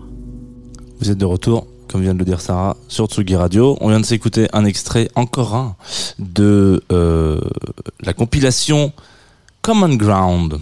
Vous 1.01 1.11
êtes 1.11 1.17
de 1.17 1.25
retour, 1.25 1.67
comme 1.89 2.01
vient 2.01 2.13
de 2.13 2.19
le 2.19 2.23
dire 2.23 2.39
Sarah, 2.39 2.77
sur 2.87 3.07
Tsugi 3.07 3.35
Radio. 3.35 3.77
On 3.81 3.89
vient 3.89 3.99
de 3.99 4.05
s'écouter 4.05 4.47
un 4.53 4.63
extrait, 4.63 5.09
encore 5.15 5.53
un, 5.53 5.75
de 6.17 6.81
euh, 6.93 7.41
la 8.03 8.13
compilation 8.13 8.93
Common 9.61 9.95
Ground, 9.95 10.59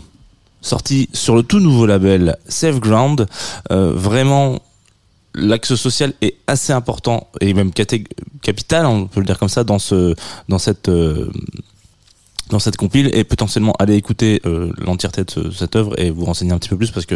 sorti 0.59 1.09
sur 1.13 1.35
le 1.35 1.43
tout 1.43 1.59
nouveau 1.59 1.85
label 1.85 2.37
Safe 2.47 2.79
Ground. 2.79 3.27
Euh, 3.69 3.91
vraiment, 3.93 4.57
l'axe 5.35 5.75
social 5.75 6.15
est 6.21 6.37
assez 6.47 6.73
important 6.73 7.27
et 7.39 7.53
même 7.53 7.69
capital, 7.71 8.87
on 8.87 9.05
peut 9.05 9.19
le 9.19 9.27
dire 9.27 9.37
comme 9.37 9.47
ça, 9.47 9.63
dans 9.63 9.77
ce, 9.77 10.15
dans 10.49 10.57
cette. 10.57 10.89
euh, 10.89 11.29
dans 12.49 12.59
cette 12.59 12.77
compile 12.77 13.09
et 13.13 13.23
potentiellement 13.23 13.73
aller 13.79 13.95
écouter 13.95 14.41
euh, 14.45 14.71
l'entièreté 14.77 15.23
de 15.23 15.31
ce- 15.31 15.51
cette 15.51 15.75
œuvre 15.75 15.99
et 15.99 16.09
vous 16.11 16.25
renseigner 16.25 16.51
un 16.53 16.57
petit 16.59 16.69
peu 16.69 16.77
plus 16.77 16.91
parce 16.91 17.05
que 17.05 17.15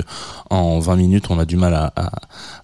en 0.49 0.79
20 0.79 0.95
minutes 0.95 1.25
on 1.29 1.39
a 1.39 1.45
du 1.45 1.55
mal 1.55 1.73
à, 1.73 1.93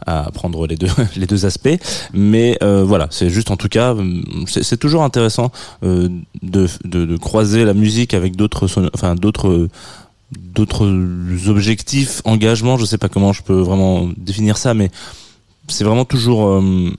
à, 0.06 0.26
à 0.28 0.32
prendre 0.32 0.68
les 0.68 0.76
deux 0.76 0.88
les 1.16 1.28
deux 1.28 1.46
aspects. 1.46 1.78
Mais 2.14 2.58
euh, 2.64 2.84
voilà 2.84 3.08
c'est 3.10 3.30
juste 3.30 3.52
en 3.52 3.58
tout 3.58 3.70
cas 3.70 3.92
hum, 3.92 4.24
c'est 4.48 4.78
toujours 4.78 5.04
intéressant 5.04 5.52
euh, 5.84 6.10
de, 6.42 6.68
de, 6.86 7.06
de 7.06 7.18
croiser 7.18 7.66
la 7.66 7.74
musique 7.74 8.14
avec 8.14 8.36
d'autres 8.36 8.68
enfin 8.94 9.16
d'autres 9.16 9.68
d'autres 10.32 10.86
objectifs 11.48 12.22
engagements. 12.26 12.78
Je 12.78 12.86
sais 12.86 12.98
pas 12.98 13.10
comment 13.10 13.34
je 13.34 13.44
peux 13.44 13.60
vraiment 13.60 14.10
définir 14.18 14.58
ça 14.58 14.74
mais 14.74 14.92
c'est 15.70 15.84
vraiment 15.84 16.06
toujours 16.06 16.48
euh, 16.48 16.92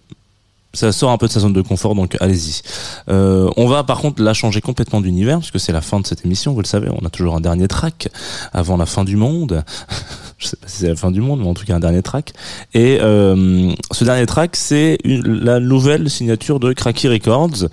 ça 0.78 0.92
sort 0.92 1.10
un 1.10 1.18
peu 1.18 1.26
de 1.26 1.32
sa 1.32 1.40
zone 1.40 1.52
de 1.52 1.62
confort, 1.62 1.94
donc 1.94 2.16
allez-y. 2.20 2.62
Euh, 3.10 3.50
on 3.56 3.66
va 3.66 3.82
par 3.82 3.98
contre 3.98 4.22
là 4.22 4.32
changer 4.32 4.60
complètement 4.60 5.00
d'univers, 5.00 5.38
puisque 5.38 5.58
c'est 5.58 5.72
la 5.72 5.80
fin 5.80 5.98
de 5.98 6.06
cette 6.06 6.24
émission, 6.24 6.52
vous 6.52 6.60
le 6.60 6.66
savez, 6.66 6.88
on 6.90 7.04
a 7.04 7.10
toujours 7.10 7.34
un 7.34 7.40
dernier 7.40 7.66
track 7.66 8.08
avant 8.52 8.76
la 8.76 8.86
fin 8.86 9.04
du 9.04 9.16
monde. 9.16 9.64
Je 10.38 10.46
sais 10.46 10.56
pas 10.56 10.68
si 10.68 10.78
c'est 10.78 10.88
la 10.88 10.94
fin 10.94 11.10
du 11.10 11.20
monde, 11.20 11.40
mais 11.40 11.48
en 11.48 11.54
tout 11.54 11.64
cas 11.64 11.74
un 11.74 11.80
dernier 11.80 12.00
track. 12.00 12.32
Et 12.72 12.98
euh, 13.00 13.72
ce 13.90 14.04
dernier 14.04 14.24
track, 14.24 14.54
c'est 14.54 14.98
la 15.04 15.58
nouvelle 15.58 16.08
signature 16.08 16.60
de 16.60 16.72
Cracky 16.72 17.08
Records, 17.08 17.66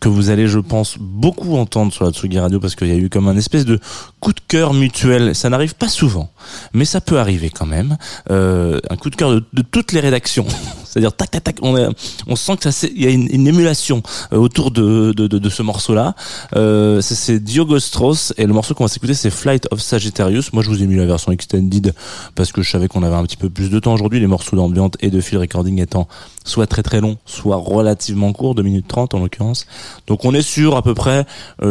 que 0.00 0.08
vous 0.08 0.30
allez, 0.30 0.46
je 0.46 0.58
pense, 0.58 0.96
beaucoup 0.98 1.56
entendre 1.56 1.92
sur 1.92 2.04
la 2.04 2.12
Tsugi 2.12 2.38
Radio, 2.38 2.60
parce 2.60 2.74
qu'il 2.74 2.88
y 2.88 2.92
a 2.92 2.96
eu 2.96 3.08
comme 3.08 3.28
un 3.28 3.36
espèce 3.36 3.64
de 3.64 3.78
coup 4.20 4.32
de 4.32 4.40
cœur 4.46 4.74
mutuel. 4.74 5.34
Ça 5.34 5.48
n'arrive 5.48 5.74
pas 5.74 5.88
souvent, 5.88 6.30
mais 6.72 6.84
ça 6.84 7.00
peut 7.00 7.18
arriver 7.18 7.50
quand 7.50 7.66
même. 7.66 7.96
Euh, 8.30 8.80
un 8.90 8.96
coup 8.96 9.10
de 9.10 9.16
cœur 9.16 9.30
de, 9.30 9.62
toutes 9.70 9.92
les 9.92 10.00
rédactions. 10.00 10.46
C'est-à-dire 10.84 11.12
tac 11.12 11.30
tac 11.32 11.42
tac, 11.42 11.56
on, 11.62 11.76
est, 11.76 11.88
on 12.28 12.36
sent 12.36 12.56
que 12.56 12.62
ça 12.62 12.70
c'est- 12.70 12.92
il 12.94 13.02
y 13.02 13.06
a 13.08 13.10
une, 13.10 13.46
émulation 13.48 14.00
euh, 14.32 14.36
autour 14.36 14.70
de, 14.70 15.48
ce 15.48 15.62
morceau-là. 15.62 16.14
Euh, 16.54 17.00
c'est 17.00 17.42
Diogo 17.42 17.80
Strauss 17.80 18.32
et 18.36 18.46
le 18.46 18.52
morceau 18.52 18.74
qu'on 18.74 18.84
va 18.84 18.88
s'écouter 18.88 19.14
c'est 19.14 19.30
Flight 19.30 19.66
of 19.72 19.80
Sagittarius. 19.80 20.52
Moi 20.52 20.62
je 20.62 20.68
vous 20.68 20.84
ai 20.84 20.86
mis 20.86 20.94
la 20.94 21.06
version 21.06 21.32
extended 21.32 21.94
parce 22.36 22.52
que 22.52 22.62
je 22.62 22.70
savais 22.70 22.86
qu'on 22.86 23.02
avait 23.02 23.16
un 23.16 23.24
petit 23.24 23.36
peu 23.36 23.50
plus 23.50 23.70
de 23.70 23.78
temps 23.80 23.92
aujourd'hui. 23.92 24.20
Les 24.20 24.28
morceaux 24.28 24.54
d'ambiance 24.54 24.92
et 25.00 25.10
de 25.10 25.20
field 25.20 25.40
recording 25.40 25.80
étant 25.80 26.06
soit 26.44 26.68
très 26.68 26.84
très 26.84 27.00
longs, 27.00 27.16
soit 27.24 27.56
relativement 27.56 28.32
courts, 28.32 28.54
2 28.54 28.62
minutes 28.62 28.86
30 28.86 29.14
en 29.14 29.18
l'occurrence. 29.20 29.66
Donc 30.06 30.24
on 30.24 30.34
est 30.34 30.42
sur 30.42 30.76
à 30.76 30.82
peu 30.82 30.94
près 30.94 31.26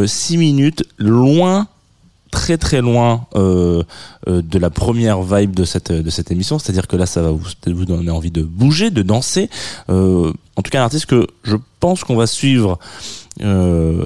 6 0.06 0.38
minutes, 0.38 0.84
loin 0.98 1.68
très 2.34 2.58
très 2.58 2.82
loin 2.82 3.28
euh, 3.36 3.84
euh, 4.28 4.42
de 4.42 4.58
la 4.58 4.72
première 4.72 5.22
vibe 5.22 5.54
de 5.54 5.66
cette 5.66 5.92
de 5.92 6.10
cette 6.10 6.32
émission. 6.32 6.58
C'est-à-dire 6.58 6.88
que 6.88 6.98
là 6.98 7.06
ça 7.06 7.22
va 7.22 7.32
vous 7.32 7.86
donner 7.86 8.10
envie 8.10 8.32
de 8.32 8.42
bouger 8.42 8.90
de 8.90 9.04
danser. 9.04 9.50
Euh, 9.90 10.34
en 10.56 10.62
tout 10.64 10.72
cas 10.72 10.82
un 10.82 10.86
artiste 10.86 11.06
que 11.06 11.28
je 11.44 11.56
pense 11.80 12.04
qu'on 12.04 12.16
va 12.16 12.26
suivre 12.26 12.80
euh, 13.42 14.04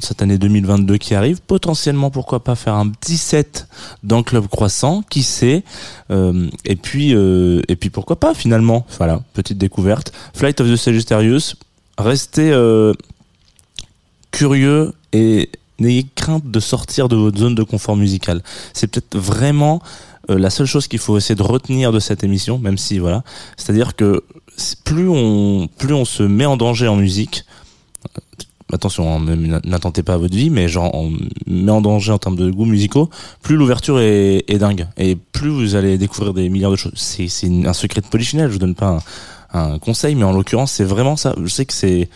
cette 0.00 0.20
année 0.20 0.36
2022 0.36 0.98
qui 0.98 1.14
arrive. 1.14 1.40
Potentiellement 1.40 2.10
pourquoi 2.10 2.44
pas 2.44 2.56
faire 2.56 2.74
un 2.74 2.88
petit 2.88 3.16
set 3.16 3.66
dans 4.02 4.22
Club 4.22 4.48
Croissant 4.48 5.02
qui 5.08 5.22
sait. 5.22 5.64
Euh, 6.10 6.48
et 6.66 6.76
puis 6.76 7.14
euh, 7.14 7.62
et 7.68 7.76
puis 7.76 7.88
pourquoi 7.88 8.20
pas 8.20 8.34
finalement. 8.34 8.84
Voilà 8.98 9.22
petite 9.32 9.56
découverte. 9.56 10.12
Flight 10.34 10.60
of 10.60 10.68
the 10.68 10.76
Sagittarius 10.76 11.56
restez 11.98 12.50
euh, 12.52 12.92
curieux 14.32 14.92
et 15.12 15.50
n'ayez 15.78 16.06
crainte 16.14 16.50
de 16.50 16.60
sortir 16.60 17.08
de 17.08 17.16
votre 17.16 17.38
zone 17.38 17.54
de 17.54 17.62
confort 17.62 17.96
musical. 17.96 18.42
C'est 18.72 18.88
peut-être 18.88 19.16
vraiment 19.16 19.82
euh, 20.30 20.38
la 20.38 20.50
seule 20.50 20.66
chose 20.66 20.88
qu'il 20.88 20.98
faut 20.98 21.16
essayer 21.16 21.34
de 21.34 21.42
retenir 21.42 21.92
de 21.92 22.00
cette 22.00 22.24
émission, 22.24 22.58
même 22.58 22.78
si 22.78 22.98
voilà, 22.98 23.22
c'est-à-dire 23.56 23.94
que 23.94 24.24
plus 24.84 25.08
on 25.08 25.68
plus 25.78 25.94
on 25.94 26.04
se 26.04 26.22
met 26.22 26.46
en 26.46 26.56
danger 26.56 26.88
en 26.88 26.96
musique, 26.96 27.44
euh, 28.16 28.20
attention, 28.72 29.14
hein, 29.14 29.20
n'attentez 29.64 30.02
pas 30.02 30.14
à 30.14 30.16
votre 30.16 30.34
vie, 30.34 30.50
mais 30.50 30.68
genre 30.68 30.94
on 30.94 31.12
met 31.46 31.72
en 31.72 31.80
danger 31.80 32.12
en 32.12 32.18
termes 32.18 32.36
de 32.36 32.50
goûts 32.50 32.64
musicaux, 32.64 33.10
plus 33.42 33.56
l'ouverture 33.56 34.00
est, 34.00 34.44
est, 34.48 34.58
dingue 34.58 34.86
et 34.96 35.16
plus 35.16 35.50
vous 35.50 35.74
allez 35.74 35.98
découvrir 35.98 36.32
des 36.34 36.48
milliards 36.48 36.70
de 36.70 36.76
choses. 36.76 36.92
C'est 36.96 37.28
un 37.66 37.72
secret 37.72 38.00
de 38.00 38.06
polichinelle, 38.06 38.48
je 38.48 38.54
vous 38.54 38.58
donne 38.60 38.76
pas 38.76 39.02
un, 39.52 39.72
un 39.72 39.78
conseil, 39.78 40.14
mais 40.14 40.24
en 40.24 40.32
l'occurrence 40.32 40.72
c'est 40.72 40.84
vraiment 40.84 41.16
ça. 41.16 41.34
Je 41.42 41.48
sais 41.48 41.66
que 41.66 41.74
c'est 41.74 42.08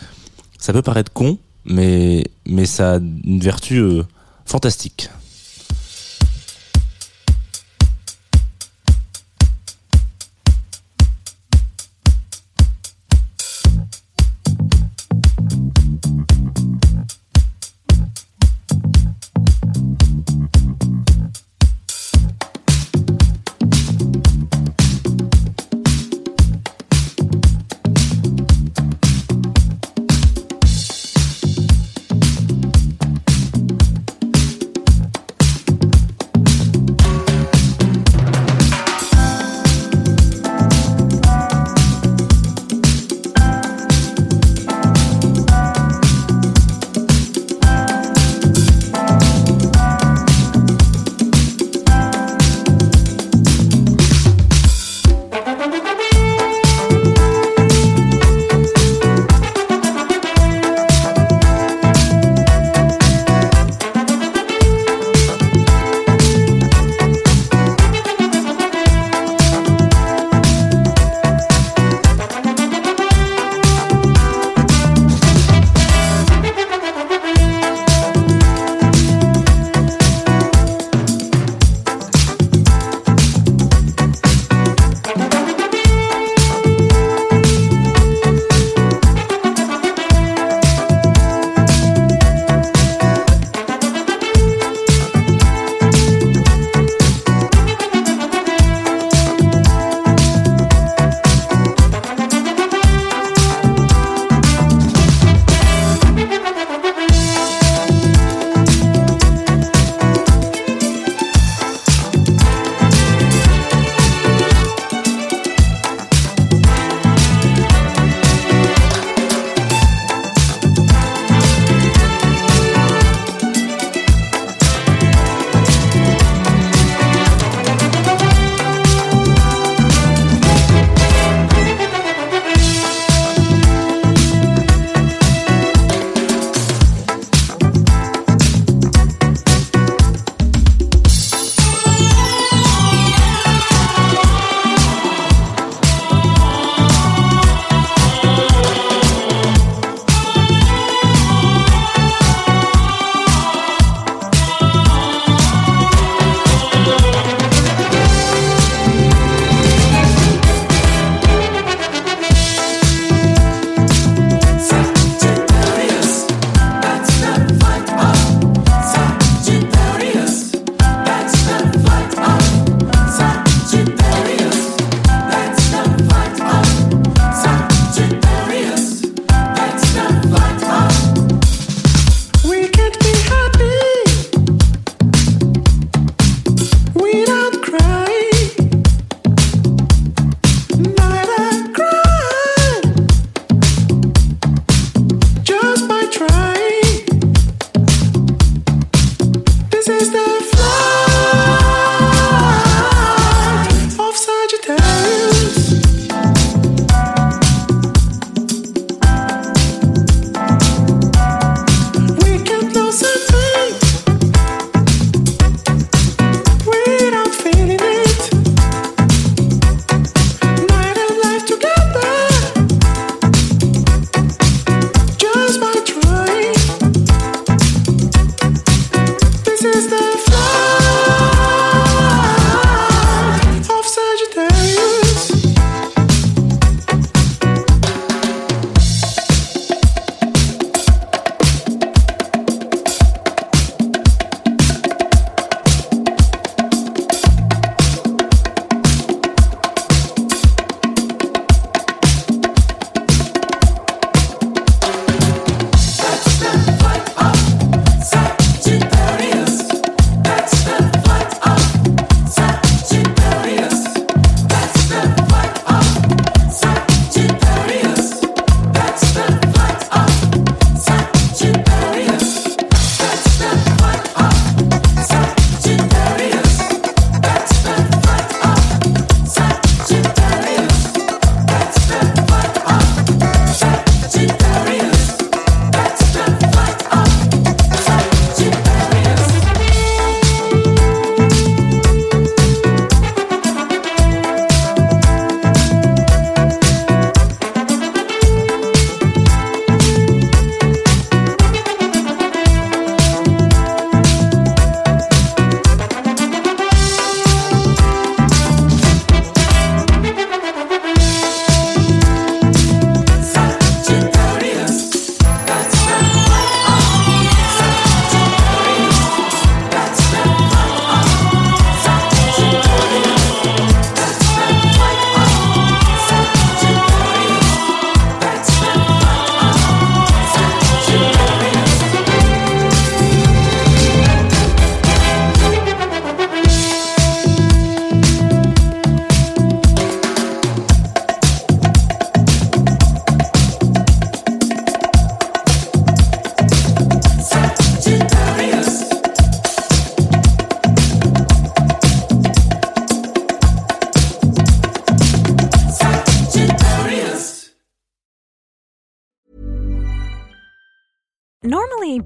ça 0.59 0.73
peut 0.73 0.81
paraître 0.81 1.11
con, 1.11 1.37
mais 1.67 2.23
mais 2.47 2.65
ça 2.65 2.95
a 2.95 2.97
une 2.97 3.39
vertu 3.39 3.77
euh, 3.77 4.03
fantastique. 4.45 5.09